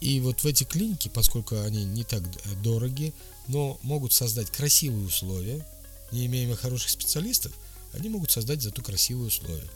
[0.00, 2.22] И вот в эти клиники, поскольку они не так
[2.62, 3.12] дороги,
[3.46, 5.64] но могут создать красивые условия,
[6.10, 7.52] не имея хороших специалистов,
[7.94, 9.68] они могут создать зато красивые условия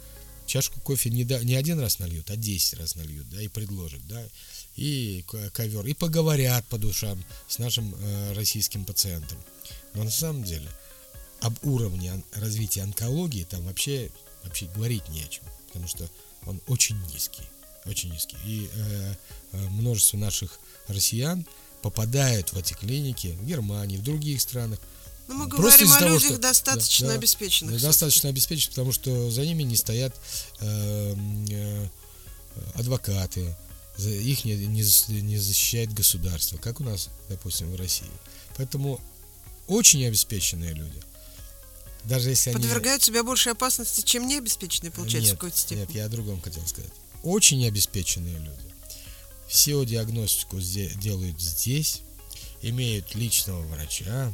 [0.49, 4.01] чашку кофе не, да, не один раз нальют, а 10 раз нальют, да, и предложат,
[4.09, 4.27] да,
[4.75, 9.39] и ковер, и поговорят по душам с нашим э, российским пациентом.
[9.95, 10.69] Но на самом деле
[11.41, 14.11] об уровне развития онкологии там вообще,
[14.43, 16.11] вообще говорить не о чем, потому что
[16.47, 17.45] он очень низкий,
[17.85, 18.39] очень низкий.
[18.45, 19.15] И э,
[19.53, 20.59] э, множество наших
[20.89, 21.47] россиян
[21.83, 24.81] попадают в эти клиники в Германии, в других странах,
[25.29, 27.81] но ну, мы Просто говорим о того, людях что, достаточно да, обеспеченных.
[27.81, 30.15] Да, достаточно обеспеченных, потому что за ними не стоят
[30.61, 31.15] э,
[31.51, 31.87] э,
[32.75, 33.55] адвокаты,
[33.99, 34.83] их не, не,
[35.21, 38.11] не защищает государство, как у нас, допустим, в России.
[38.57, 39.01] Поэтому
[39.67, 41.03] очень обеспеченные люди.
[42.05, 43.07] Даже если Подвергают они...
[43.07, 45.81] себя большей опасности, чем необеспеченные, получается, нет, в какой-то степени.
[45.81, 46.93] Нет, я о другом хотел сказать.
[47.23, 48.75] Очень обеспеченные люди.
[49.47, 52.03] Все диагностику делают здесь,
[52.63, 54.33] имеют личного врача,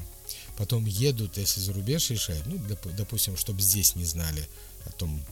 [0.57, 2.61] потом едут, если за рубеж решают, ну,
[2.97, 4.49] допустим, чтобы здесь не знали
[4.87, 5.25] о том,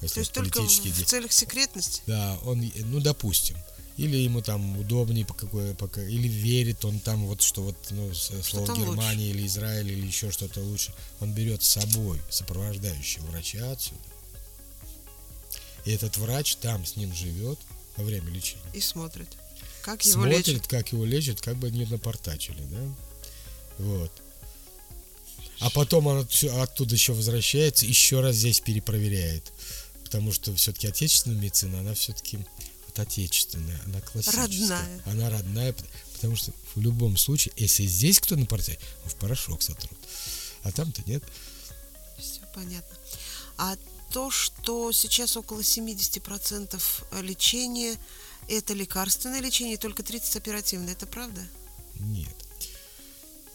[0.00, 2.02] если То есть только в целях секретности?
[2.06, 3.56] Да, он, ну, допустим.
[3.98, 8.12] Или ему там удобнее по какой, пока, или верит он там вот, что вот, ну,
[8.14, 9.38] слово Германия лучше.
[9.38, 10.94] или Израиль или еще что-то лучше.
[11.20, 14.00] Он берет с собой сопровождающего врача отсюда.
[15.84, 17.58] И этот врач там с ним живет
[17.96, 18.62] во время лечения.
[18.72, 19.28] И смотрит,
[19.82, 20.66] как его смотрит, лечат.
[20.68, 22.94] как его лечат, как бы не напортачили, да?
[23.78, 24.21] Вот.
[25.62, 26.28] А потом он
[26.60, 29.52] оттуда еще возвращается, еще раз здесь перепроверяет.
[30.04, 32.38] Потому что все-таки отечественная медицина, она все-таки
[32.86, 34.42] вот отечественная, она классическая.
[34.42, 35.02] Родная.
[35.06, 35.74] Она родная,
[36.14, 39.98] потому что в любом случае, если здесь кто на порте, в порошок сотрут.
[40.64, 41.22] А там-то нет.
[42.18, 42.96] Все понятно.
[43.56, 43.76] А
[44.12, 47.96] то, что сейчас около 70% лечения
[48.48, 51.40] это лекарственное лечение, только 30 оперативное, это правда?
[52.00, 52.34] Нет.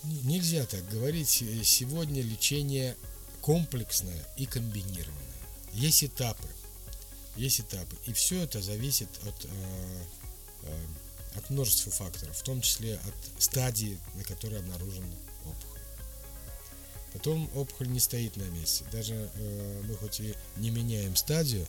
[0.04, 1.30] Нельзя так говорить.
[1.30, 2.96] Сегодня лечение
[3.42, 5.24] комплексное и комбинированное.
[5.74, 6.48] Есть этапы.
[7.36, 7.96] Есть этапы.
[8.06, 9.50] И все это зависит от, э,
[10.64, 10.86] э,
[11.36, 15.08] от множества факторов, в том числе от стадии, на которой обнаружена
[15.46, 15.82] опухоль.
[17.14, 18.86] Потом опухоль не стоит на месте.
[18.92, 21.68] Даже э, мы хоть и не меняем стадию,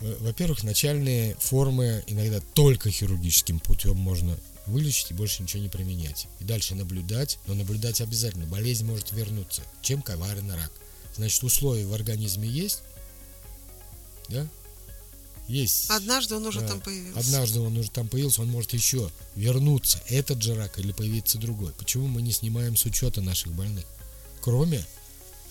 [0.00, 6.28] во-первых, начальные формы иногда только хирургическим путем можно вылечить и больше ничего не применять.
[6.40, 8.46] И дальше наблюдать, но наблюдать обязательно.
[8.46, 9.62] Болезнь может вернуться.
[9.82, 10.72] Чем коварен рак?
[11.16, 12.82] Значит, условия в организме есть,
[14.28, 14.46] да?
[15.48, 15.90] Есть.
[15.90, 16.68] Однажды он уже да.
[16.68, 17.20] там появился.
[17.20, 21.72] Однажды он уже там появился, он может еще вернуться, этот же рак или появиться другой.
[21.72, 23.84] Почему мы не снимаем с учета наших больных?
[24.40, 24.84] Кроме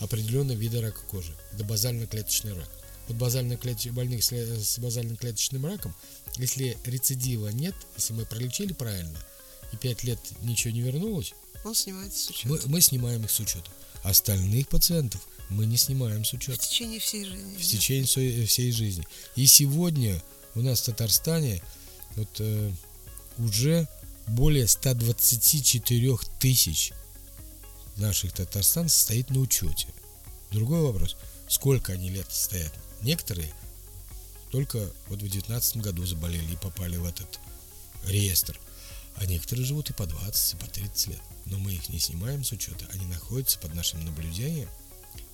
[0.00, 1.34] определенного вида рака кожи.
[1.52, 2.70] Это базально-клеточный рак.
[3.08, 3.58] Вот базально
[3.92, 5.94] больных с базально-клеточным раком
[6.38, 9.18] если рецидива нет, если мы пролечили правильно,
[9.72, 11.34] и 5 лет ничего не вернулось,
[11.64, 12.48] он снимается с учета.
[12.48, 13.70] Мы, мы снимаем их с учета.
[14.02, 16.60] Остальных пациентов мы не снимаем с учета.
[16.60, 17.56] В течение всей жизни.
[17.56, 19.06] В течение всей жизни.
[19.34, 20.22] И сегодня
[20.54, 21.62] у нас в Татарстане
[22.14, 22.72] вот, э,
[23.38, 23.88] уже
[24.28, 26.92] более 124 тысяч
[27.96, 29.88] наших татарстан стоит на учете.
[30.50, 31.16] Другой вопрос,
[31.48, 32.72] сколько они лет стоят.
[33.06, 33.54] Некоторые
[34.50, 37.38] только вот в 2019 году заболели и попали в этот
[38.04, 38.58] реестр.
[39.14, 41.20] А некоторые живут и по 20, и по 30 лет.
[41.44, 42.84] Но мы их не снимаем с учета.
[42.92, 44.68] Они находятся под нашим наблюдением.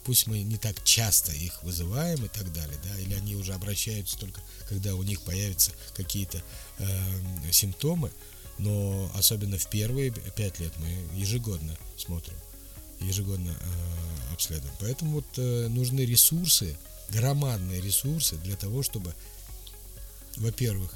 [0.04, 4.18] Пусть мы не так часто их вызываем и так далее, да, или они уже обращаются
[4.18, 6.42] только, когда у них появятся какие-то
[6.78, 7.12] э,
[7.52, 8.10] симптомы,
[8.58, 12.36] но особенно в первые пять лет мы ежегодно смотрим,
[13.00, 14.74] ежегодно э, обследуем.
[14.78, 16.76] Поэтому вот э, нужны ресурсы,
[17.12, 19.14] громадные ресурсы для того, чтобы,
[20.36, 20.92] во-первых,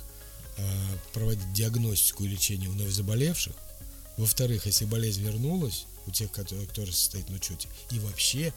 [0.57, 0.65] э,
[1.13, 3.55] проводить диагностику и лечение вновь заболевших,
[4.17, 8.53] во-вторых, если болезнь вернулась у тех, которые, которые состоят на учете, и вообще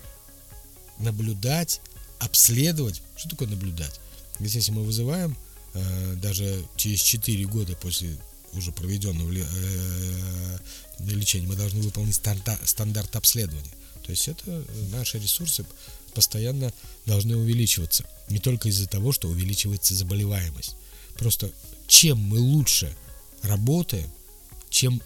[0.99, 1.81] наблюдать,
[2.19, 3.01] обследовать.
[3.17, 3.99] Что такое наблюдать?
[4.39, 5.37] Если мы вызываем,
[5.73, 8.17] э, даже через 4 года после
[8.53, 10.57] уже проведенного э,
[10.99, 13.71] лечения, мы должны выполнить стандарт обследования.
[14.03, 15.65] То есть это наши ресурсы
[16.11, 16.73] постоянно
[17.05, 18.05] должны увеличиваться.
[18.29, 20.75] Не только из-за того, что увеличивается заболеваемость.
[21.15, 21.51] Просто
[21.87, 22.95] чем мы лучше
[23.41, 24.09] работаем,
[24.69, 25.01] чем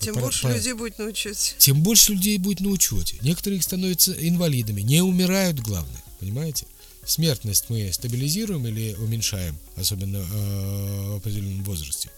[0.00, 1.54] тем по, больше по, людей будет на учете.
[1.58, 3.16] Тем больше людей будет на учете.
[3.22, 6.66] Некоторые становятся инвалидами, не умирают, главное, понимаете?
[7.06, 12.10] Смертность мы стабилизируем или уменьшаем, особенно э, в определенном возрасте.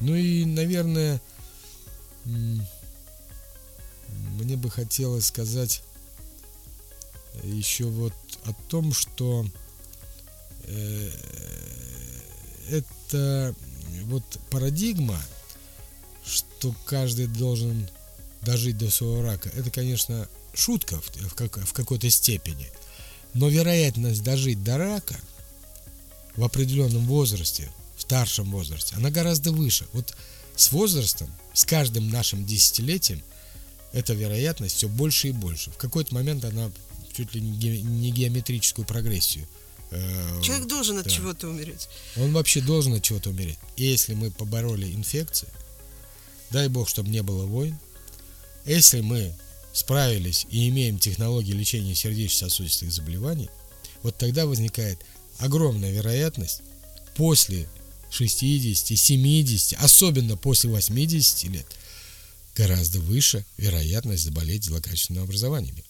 [0.00, 1.20] Ну и, наверное,
[2.24, 2.66] мне
[4.56, 5.82] бы хотелось сказать
[7.42, 8.14] еще вот
[8.44, 9.46] о том, что
[10.64, 11.10] э,
[12.70, 13.54] это
[14.04, 15.20] вот парадигма,
[16.24, 17.88] что каждый должен
[18.42, 22.70] дожить до своего рака, это, конечно, шутка в, в, как, в какой-то степени.
[23.34, 25.16] Но вероятность дожить до рака
[26.36, 29.86] в определенном возрасте, в старшем возрасте, она гораздо выше.
[29.92, 30.16] Вот
[30.56, 33.22] с возрастом, с каждым нашим десятилетием,
[33.92, 35.70] эта вероятность все больше и больше.
[35.70, 36.70] В какой-то момент она
[37.20, 39.46] чуть ли не геометрическую прогрессию.
[39.90, 41.10] Э, Человек должен от да.
[41.10, 41.88] чего-то умереть.
[42.16, 43.58] Он вообще должен от чего-то умереть.
[43.76, 45.48] И если мы побороли инфекции,
[46.50, 47.78] дай бог, чтобы не было войн,
[48.64, 49.34] если мы
[49.72, 53.50] справились и имеем технологии лечения сердечно-сосудистых заболеваний,
[54.02, 54.98] вот тогда возникает
[55.38, 56.62] огромная вероятность
[57.16, 57.68] после
[58.10, 61.66] 60, 70, особенно после 80 лет,
[62.56, 65.84] гораздо выше вероятность заболеть злокачественными образованиями.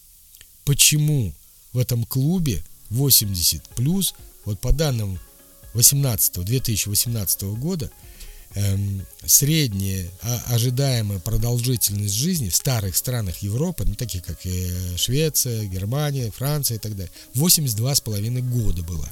[0.65, 1.33] Почему
[1.73, 4.13] в этом клубе 80 плюс,
[4.45, 5.19] вот по данным
[5.73, 7.89] 18, 2018 года,
[8.55, 15.65] эм, средняя а, ожидаемая продолжительность жизни в старых странах Европы, ну, таких как э, Швеция,
[15.65, 19.09] Германия, Франция и так далее, 82,5 года была.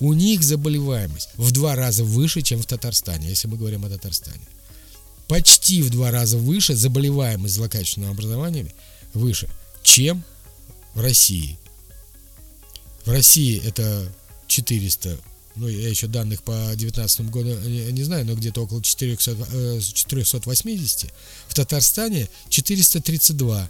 [0.00, 4.46] У них заболеваемость в два раза выше, чем в Татарстане, если мы говорим о Татарстане.
[5.26, 8.72] Почти в два раза выше заболеваемость злокачественными образованиями
[9.12, 9.48] выше,
[9.82, 10.22] чем
[10.98, 11.56] в России.
[13.04, 14.12] В России это
[14.48, 15.18] 400
[15.54, 21.04] ну, я еще данных по 2019 году не, не знаю, но где-то около 400, 480.
[21.04, 21.08] Э,
[21.48, 23.68] в Татарстане 432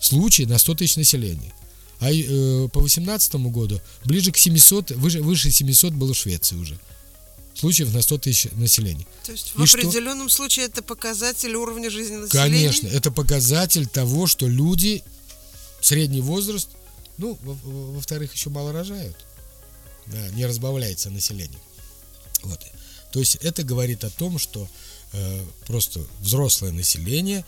[0.00, 1.52] случая на 100 тысяч населения.
[2.00, 6.78] А э, по 2018 году ближе к 700, выше, выше 700 было в Швеции уже.
[7.54, 9.06] Случаев на 100 тысяч населения.
[9.24, 10.38] То есть в И определенном что?
[10.38, 12.50] случае это показатель уровня жизни населения?
[12.50, 15.04] Конечно, это показатель того, что люди,
[15.80, 16.68] средний возраст,
[17.18, 19.16] ну, во-вторых, еще мало рожают
[20.10, 21.58] да, не разбавляется население.
[22.42, 22.60] Вот.
[23.12, 24.68] То есть это говорит о том, что
[25.12, 27.44] э, просто взрослое население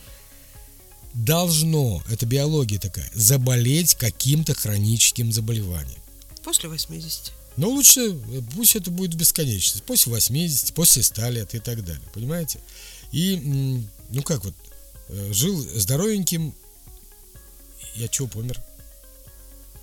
[1.13, 5.99] должно, это биология такая, заболеть каким-то хроническим заболеванием.
[6.43, 7.31] После 80.
[7.55, 8.19] Но лучше,
[8.55, 12.59] пусть это будет бесконечность, после 80, после 100 лет и так далее, понимаете?
[13.11, 14.55] И, ну как вот,
[15.09, 16.53] э, жил здоровеньким,
[17.95, 18.61] я чего помер?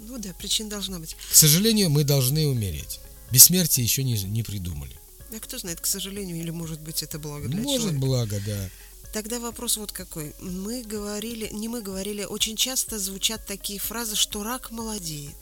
[0.00, 1.16] Ну да, причин должна быть.
[1.30, 3.00] К сожалению, мы должны умереть.
[3.30, 4.96] Бессмертие еще не, не придумали.
[5.34, 8.00] А кто знает, к сожалению, или может быть это благо для Может человека.
[8.06, 8.70] благо, да.
[9.12, 10.34] Тогда вопрос вот какой.
[10.40, 15.34] Мы говорили, не мы говорили, очень часто звучат такие фразы, что рак молодеет.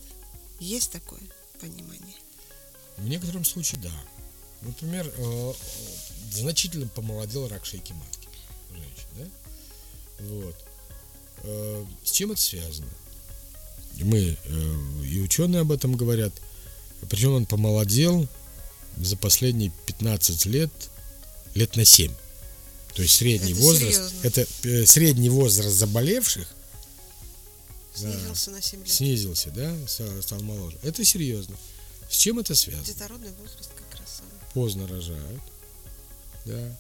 [0.59, 1.21] Есть такое
[1.61, 2.17] понимание?
[2.97, 3.93] В некотором случае да.
[4.63, 5.53] Например, э,
[6.33, 8.29] значительно помолодел рак шейки матки
[8.71, 10.25] женщин, да?
[10.25, 10.57] Вот.
[11.45, 12.89] Э, с чем это связано?
[14.05, 16.33] мы э, и ученые об этом говорят.
[17.09, 18.27] Причем он помолодел
[18.97, 20.71] за последние 15 лет,
[21.55, 22.13] лет на 7.
[22.95, 24.27] То есть средний это возраст, серьезно.
[24.27, 26.49] это э, средний возраст заболевших
[27.95, 28.89] снизился да, на 7 лет.
[28.89, 29.77] Снизился, да,
[30.23, 30.79] стал, моложе.
[30.83, 31.57] Это серьезно.
[32.11, 32.87] С чем это связано?
[32.87, 34.53] Детородный возраст как раз самый.
[34.55, 35.43] Поздно рожают,
[36.47, 36.77] да,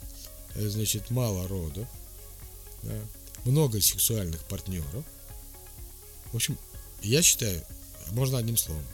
[0.56, 1.86] значит, мало рода,
[2.82, 2.94] да,
[3.44, 5.04] много сексуальных партнеров.
[6.32, 6.58] В общем,
[7.02, 7.62] я считаю,
[8.10, 8.84] можно одним словом,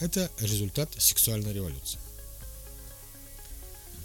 [0.00, 1.98] это результат сексуальной революции.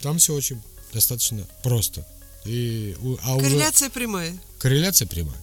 [0.01, 0.61] Там все очень
[0.91, 2.05] достаточно просто.
[2.45, 3.93] И, а корреляция уже...
[3.93, 4.37] прямая.
[4.59, 5.37] Корреляция прямая.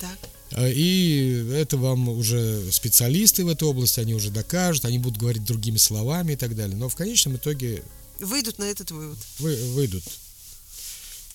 [0.00, 0.18] Так.
[0.52, 5.44] А, и это вам уже специалисты в этой области, они уже докажут, они будут говорить
[5.44, 6.76] другими словами и так далее.
[6.76, 7.82] Но в конечном итоге...
[8.20, 9.18] Выйдут на этот вывод.
[9.38, 10.04] Вы, выйдут.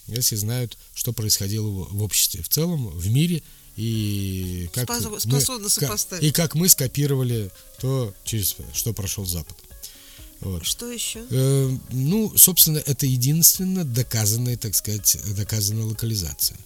[0.09, 3.43] Если знают, что происходило в, обществе в целом, в мире–
[3.79, 4.89] и как
[5.19, 6.23] способны сопоставить.
[6.23, 7.49] И как мы скопировали
[7.79, 9.55] то, через что прошел Запад.
[10.41, 10.65] Вот.
[10.65, 11.25] Что еще?
[11.29, 16.57] Э, ну, собственно, это единственная доказанная, так сказать, доказанная локализация.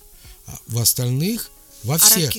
[0.48, 1.52] А в остальных
[1.84, 2.34] во всех,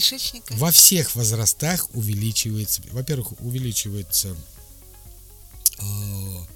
[0.50, 4.34] во всех возрастах увеличивается, во-первых, увеличивается
[5.78, 6.46] а,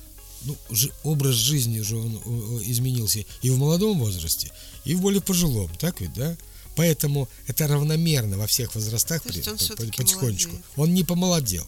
[0.42, 0.56] ну,
[1.02, 4.52] образ жизни же он э, изменился и в молодом возрасте,
[4.84, 6.36] и в более пожилом, так ведь, да?
[6.76, 10.50] Поэтому это равномерно во всех возрастах при- он по- потихонечку.
[10.52, 10.64] молодеет.
[10.76, 11.66] Он не помолодел.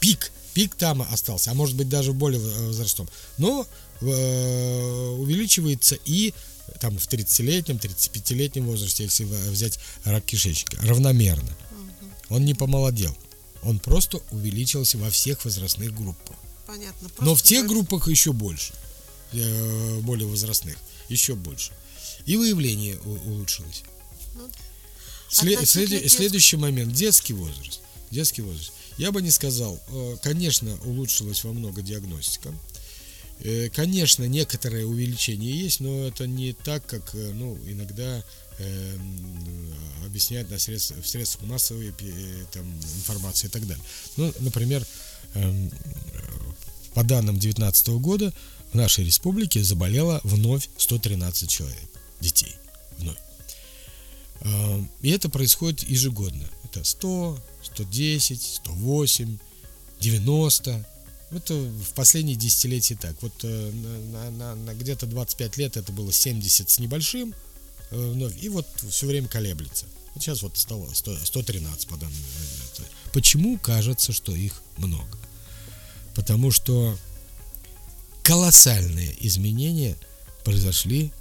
[0.00, 3.08] Пик, пик там остался, а может быть даже более э, возрастом.
[3.36, 3.66] Но
[4.00, 6.32] э, увеличивается и
[6.80, 11.54] там в 30-летнем, 35-летнем возрасте, если взять рак кишечника, равномерно.
[12.30, 13.14] Он не помолодел.
[13.62, 16.36] Он просто увеличился во всех возрастных группах.
[16.70, 17.08] Понятно.
[17.18, 18.72] Но Просто в тех за- группах еще больше,
[19.32, 20.76] э, более возрастных,
[21.08, 21.72] еще больше.
[22.26, 23.82] И выявление улучшилось.
[24.36, 24.48] Ну,
[25.30, 26.92] Сле- относительно следи- детского- следующий момент.
[26.92, 27.80] Детский возраст.
[28.10, 28.72] Детский возраст.
[28.98, 32.54] Я бы не сказал, э, конечно, улучшилась во много диагностика.
[33.42, 38.22] Э, Конечно, некоторое увеличение есть, но это не так, как ну, иногда
[38.58, 38.96] э,
[40.04, 43.82] объясняют на средств, в средствах массовой э, там, информации и так далее.
[44.18, 44.86] Ну, например,
[46.94, 48.32] по данным 2019 года
[48.72, 51.88] в нашей республике заболело вновь 113 человек,
[52.20, 52.54] детей.
[52.98, 53.16] Вновь.
[54.42, 56.48] А, И это происходит ежегодно.
[56.64, 59.38] Это 100, 110, 108,
[60.00, 60.86] 90.
[61.32, 63.20] Это в последние десятилетия так.
[63.22, 63.70] Вот э,
[64.12, 67.34] на- на- на где-то 25 лет это было 70 с небольшим
[67.90, 68.40] э, вновь.
[68.42, 69.86] И вот все время колеблется.
[70.14, 72.16] Вот сейчас вот стало 100 113 по данным.
[73.12, 75.18] Почему кажется, что их много?
[76.14, 76.96] Потому что
[78.22, 79.96] колоссальные изменения
[80.44, 81.12] произошли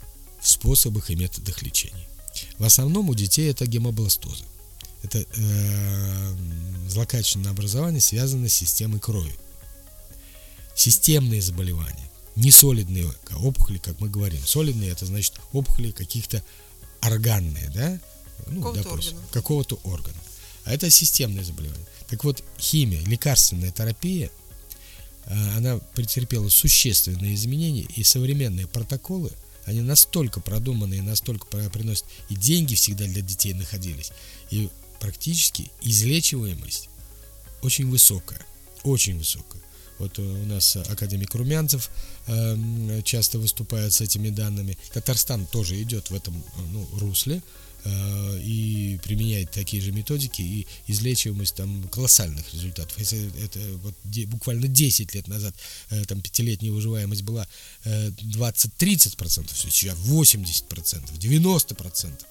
[0.42, 2.08] в способах и методах лечения.
[2.58, 4.44] В основном у детей это гемобластоза.
[5.04, 6.36] Это э,
[6.90, 9.34] злокачественное образование связано с системой крови.
[10.76, 14.46] Системные заболевания, не солидные опухоли, как мы говорим.
[14.46, 16.44] Солидные это значит опухоли каких-то
[17.02, 18.00] органные, да?
[18.48, 19.32] Ну, Какого-то допустим, органа.
[19.34, 20.18] какого-то органа.
[20.70, 21.88] А это системные заболевания.
[22.10, 24.30] Так вот, химия, лекарственная терапия,
[25.26, 29.32] э, она претерпела существенные изменения, и современные протоколы,
[29.66, 34.12] они настолько продуманные, настолько про- приносят, и деньги всегда для детей находились,
[34.52, 36.90] и практически излечиваемость
[37.64, 38.46] очень высокая,
[38.84, 39.64] очень высокая.
[39.98, 41.90] Вот э, у нас академик Румянцев
[42.28, 44.78] эм, часто выступает с этими данными.
[44.94, 47.42] Татарстан тоже идет в этом э, ну, русле
[47.86, 52.98] и применяет такие же методики, и излечиваемость там колоссальных результатов.
[52.98, 55.56] Если это вот де- буквально 10 лет назад
[55.90, 57.48] э, там пятилетняя выживаемость была
[57.86, 62.26] э, 20-30%, все сейчас 80%, 90%.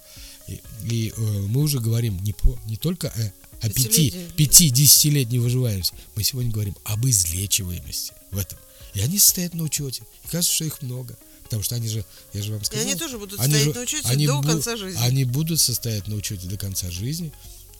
[0.49, 4.29] И, и, э, мы уже говорим не, по, не только о, о Пятилетней.
[4.37, 8.59] 5-10-летней выживаемости, мы сегодня говорим об излечиваемости в этом.
[8.95, 10.03] И они стоят на учете.
[10.25, 11.17] И кажется, что их много.
[11.49, 12.85] Потому что они же, я же вам сказал...
[12.85, 15.01] они тоже будут они стоять же- на учете они до бу- конца жизни.
[15.01, 17.33] Они будут состоять на учете до конца жизни.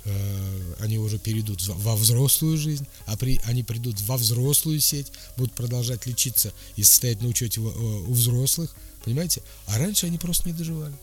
[0.05, 5.53] Э, Они уже перейдут во- взрослую жизнь, а при, они придут во взрослую сеть, будут
[5.53, 9.43] продолжать лечиться и состоять на учете э, у взрослых, понимаете?
[9.67, 10.95] А раньше они просто не доживали.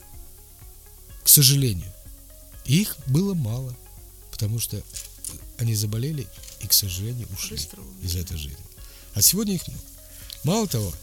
[1.23, 1.91] К сожалению.
[2.65, 3.75] Их было мало,
[4.31, 4.81] потому что
[5.59, 6.25] они заболели
[6.61, 8.57] и, к сожалению, ушли Быстро из этой жизни.
[9.13, 9.83] А сегодня их много.
[10.43, 10.93] Мало того,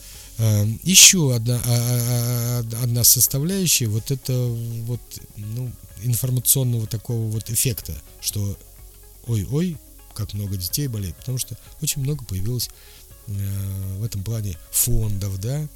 [0.83, 5.01] еще одна, а- а- а- одна составляющая вот это вот
[5.37, 5.71] ну,
[6.03, 8.57] информационного такого вот эффекта, что
[9.27, 9.77] ой-ой,
[10.15, 12.71] как много детей болеет, потому что очень много появилось
[13.29, 15.69] э, в этом плане фондов, да,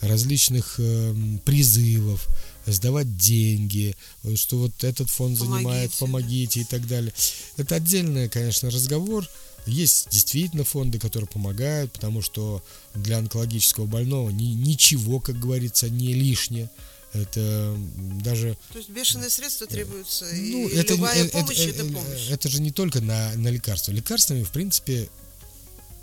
[0.00, 2.28] различных эм, призывов,
[2.66, 3.96] сдавать деньги,
[4.36, 5.98] что вот этот фонд занимает, Помогите, да.
[5.98, 7.12] помогите и так далее.
[7.56, 9.28] Это отдельный, конечно, разговор.
[9.66, 16.14] Есть действительно фонды, которые помогают, потому что для онкологического больного ни- ничего, как говорится, не
[16.14, 16.68] лишнее.
[17.12, 17.76] Это
[18.22, 21.90] даже То есть бешеные средства требуются, ну, и это, любая э, помощь э, это э,
[21.92, 22.30] помощь.
[22.30, 23.92] это же не только на, на лекарства.
[23.92, 25.10] Лекарствами, в принципе,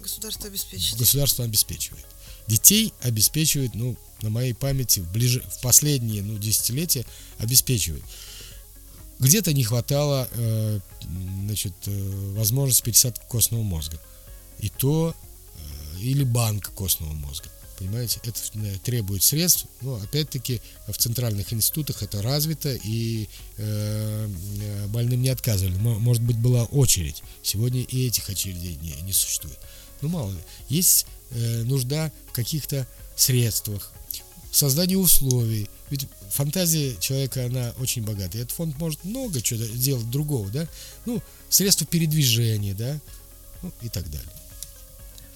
[0.01, 0.97] Государство обеспечит.
[0.97, 2.05] государство обеспечивает.
[2.47, 7.05] Детей обеспечивает, ну, на моей памяти, в, ближе, в последние ну, десятилетия
[7.39, 8.03] обеспечивает.
[9.20, 10.80] Где-то не хватало э,
[11.45, 13.99] значит, э, возможности пересадки костного мозга.
[14.59, 17.49] И то, э, или банк костного мозга.
[17.78, 19.65] Понимаете, это э, требует средств.
[19.82, 24.30] Но опять-таки в центральных институтах это развито, и э,
[24.61, 25.76] э, больным не отказывали.
[25.78, 27.22] Мо- Может быть, была очередь.
[27.43, 29.59] Сегодня и этих очередей не, не существует.
[30.01, 30.39] Ну, мало ли.
[30.70, 33.91] Есть э, нужда в каких-то средствах,
[34.51, 35.70] создании условий.
[35.89, 38.43] Ведь фантазия человека, она очень богатая.
[38.43, 40.67] Этот фонд может много чего делать другого, да?
[41.05, 42.99] Ну, средства передвижения, да?
[43.61, 44.29] Ну, и так далее.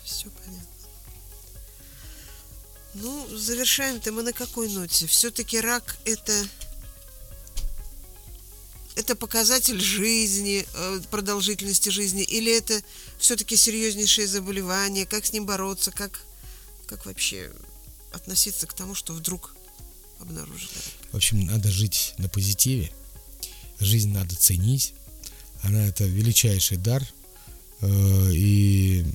[0.03, 0.67] Все понятно.
[2.93, 5.07] Ну, завершаем-то мы на какой ноте?
[5.07, 6.33] Все-таки рак это
[8.95, 12.79] это показатель жизни, э, продолжительности жизни, или это
[13.17, 16.21] все-таки серьезнейшее заболевание, как с ним бороться, как,
[16.85, 17.51] как вообще
[18.11, 19.55] относиться к тому, что вдруг
[20.20, 20.70] обнаружили?
[21.11, 22.91] В общем, надо жить на позитиве,
[23.80, 24.93] жизнь надо ценить,
[25.61, 27.05] она это величайший дар,
[27.82, 29.05] э, и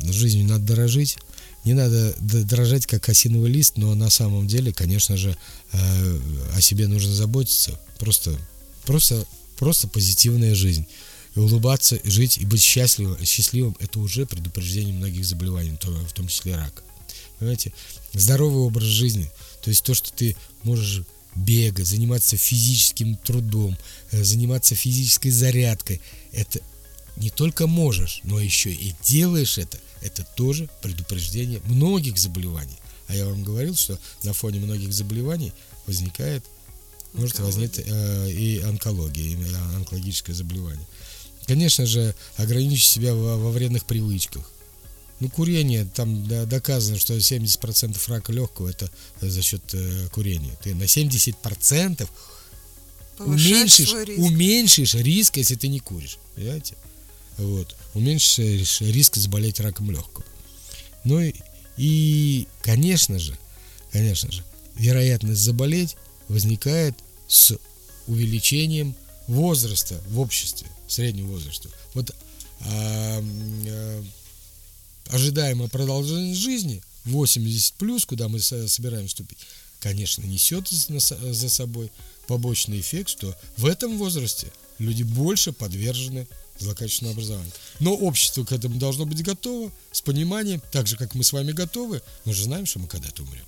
[0.00, 1.16] жизнью надо дорожить.
[1.64, 5.36] Не надо дорожать как осиновый лист, но на самом деле, конечно же,
[5.72, 6.20] э,
[6.54, 7.80] о себе нужно заботиться.
[7.98, 8.38] Просто,
[8.84, 9.26] просто,
[9.58, 10.86] просто позитивная жизнь.
[11.34, 16.54] И улыбаться, жить и быть счастливым, счастливым– это уже предупреждение многих заболеваний, в том числе
[16.54, 16.82] рака.
[17.38, 17.72] Понимаете?
[18.12, 19.30] Здоровый образ жизни,
[19.66, 21.02] то есть то, что ты можешь
[21.34, 23.76] бегать, заниматься физическим трудом,
[24.12, 26.00] э, заниматься физической зарядкой,
[26.30, 26.60] это
[27.16, 32.76] не только можешь, но еще и делаешь это, это тоже предупреждение многих заболеваний.
[33.08, 35.52] А я вам говорил, что на фоне многих заболеваний
[35.88, 36.44] возникает,
[37.12, 40.86] может возникнуть э, и онкология, и онкологическое заболевание.
[41.48, 44.48] Конечно же, ограничить себя во, во вредных привычках.
[45.20, 48.90] Ну, курение, там доказано, что 70% рака легкого это
[49.20, 50.56] за счет э, курения.
[50.62, 52.06] Ты на 70%
[53.18, 54.20] уменьшишь, риск.
[54.20, 56.18] уменьшишь риск, если ты не куришь.
[56.34, 56.76] Понимаете?
[57.38, 60.24] вот, уменьшишь риск заболеть раком легкого.
[61.04, 61.34] Ну и,
[61.76, 63.38] и, конечно же,
[63.92, 64.42] конечно же,
[64.74, 65.96] вероятность заболеть
[66.28, 66.94] возникает
[67.28, 67.56] с
[68.06, 68.94] увеличением
[69.26, 71.68] возраста в обществе, среднего возраста.
[71.94, 72.14] Вот
[72.60, 74.04] а, а,
[75.08, 79.38] ожидаемая продолжительность жизни 80 плюс, куда мы собираем вступить,
[79.80, 81.90] конечно, несет за собой
[82.26, 86.26] побочный эффект, что в этом возрасте люди больше подвержены
[86.58, 87.52] злокачественного образования.
[87.80, 91.52] Но общество к этому должно быть готово, с пониманием, так же, как мы с вами
[91.52, 92.02] готовы.
[92.24, 93.44] Мы же знаем, что мы когда-то умрем.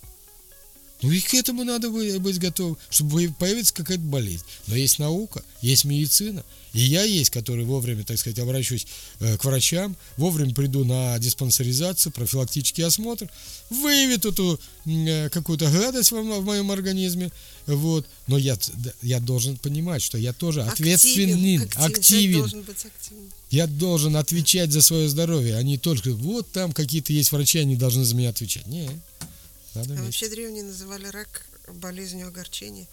[1.03, 4.45] Ну и к этому надо быть готовым, чтобы появится какая-то болезнь.
[4.67, 8.87] Но есть наука, есть медицина, и я есть, который вовремя, так сказать, обращусь
[9.21, 13.29] э, к врачам, вовремя приду на диспансеризацию, профилактический осмотр,
[13.71, 17.31] выявит эту э, какую-то гадость в, моем организме,
[17.67, 18.07] вот.
[18.27, 18.59] Но я,
[19.03, 21.85] я должен понимать, что я тоже ответственный, активен.
[21.85, 22.45] активен.
[22.45, 22.65] активен.
[22.71, 23.33] активен.
[23.51, 27.77] Я должен отвечать за свое здоровье, а не только вот там какие-то есть врачи, они
[27.77, 28.67] должны за меня отвечать.
[28.67, 28.91] Нет.
[29.79, 32.87] Надо а вообще древние называли рак болезнью огорчения.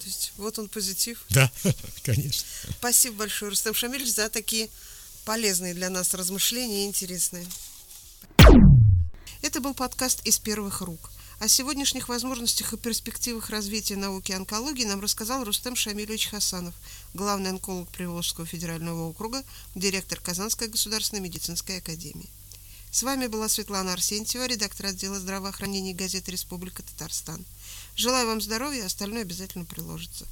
[0.00, 1.24] То есть вот он позитив.
[1.30, 1.50] Да,
[2.02, 2.44] конечно.
[2.78, 4.68] Спасибо большое, Рустам Шамильевич, за такие
[5.24, 7.46] полезные для нас размышления и интересные.
[9.42, 11.10] Это был подкаст из первых рук.
[11.38, 16.74] О сегодняшних возможностях и перспективах развития науки и онкологии нам рассказал Рустем Шамильевич Хасанов,
[17.14, 19.44] главный онколог Приволжского федерального округа,
[19.76, 22.28] директор Казанской государственной медицинской академии.
[22.92, 27.42] С вами была Светлана Арсентьева, редактор отдела здравоохранения газеты «Республика Татарстан».
[27.96, 30.26] Желаю вам здоровья, остальное обязательно приложится.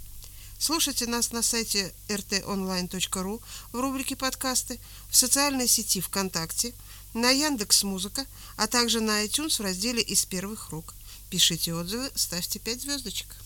[0.59, 3.41] Слушайте нас на сайте rtonline.ru
[3.73, 6.75] в рубрике «Подкасты», в социальной сети ВКонтакте,
[7.15, 8.27] на Яндекс Музыка,
[8.59, 10.93] а также на iTunes в разделе «Из первых рук».
[11.31, 13.37] Пишите отзывы, ставьте 5 звездочек.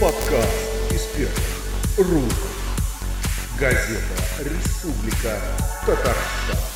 [0.00, 0.54] Подкаст
[0.90, 2.32] «Из первых рук».
[3.58, 5.38] Газета «Республика
[5.86, 6.73] Татарстан».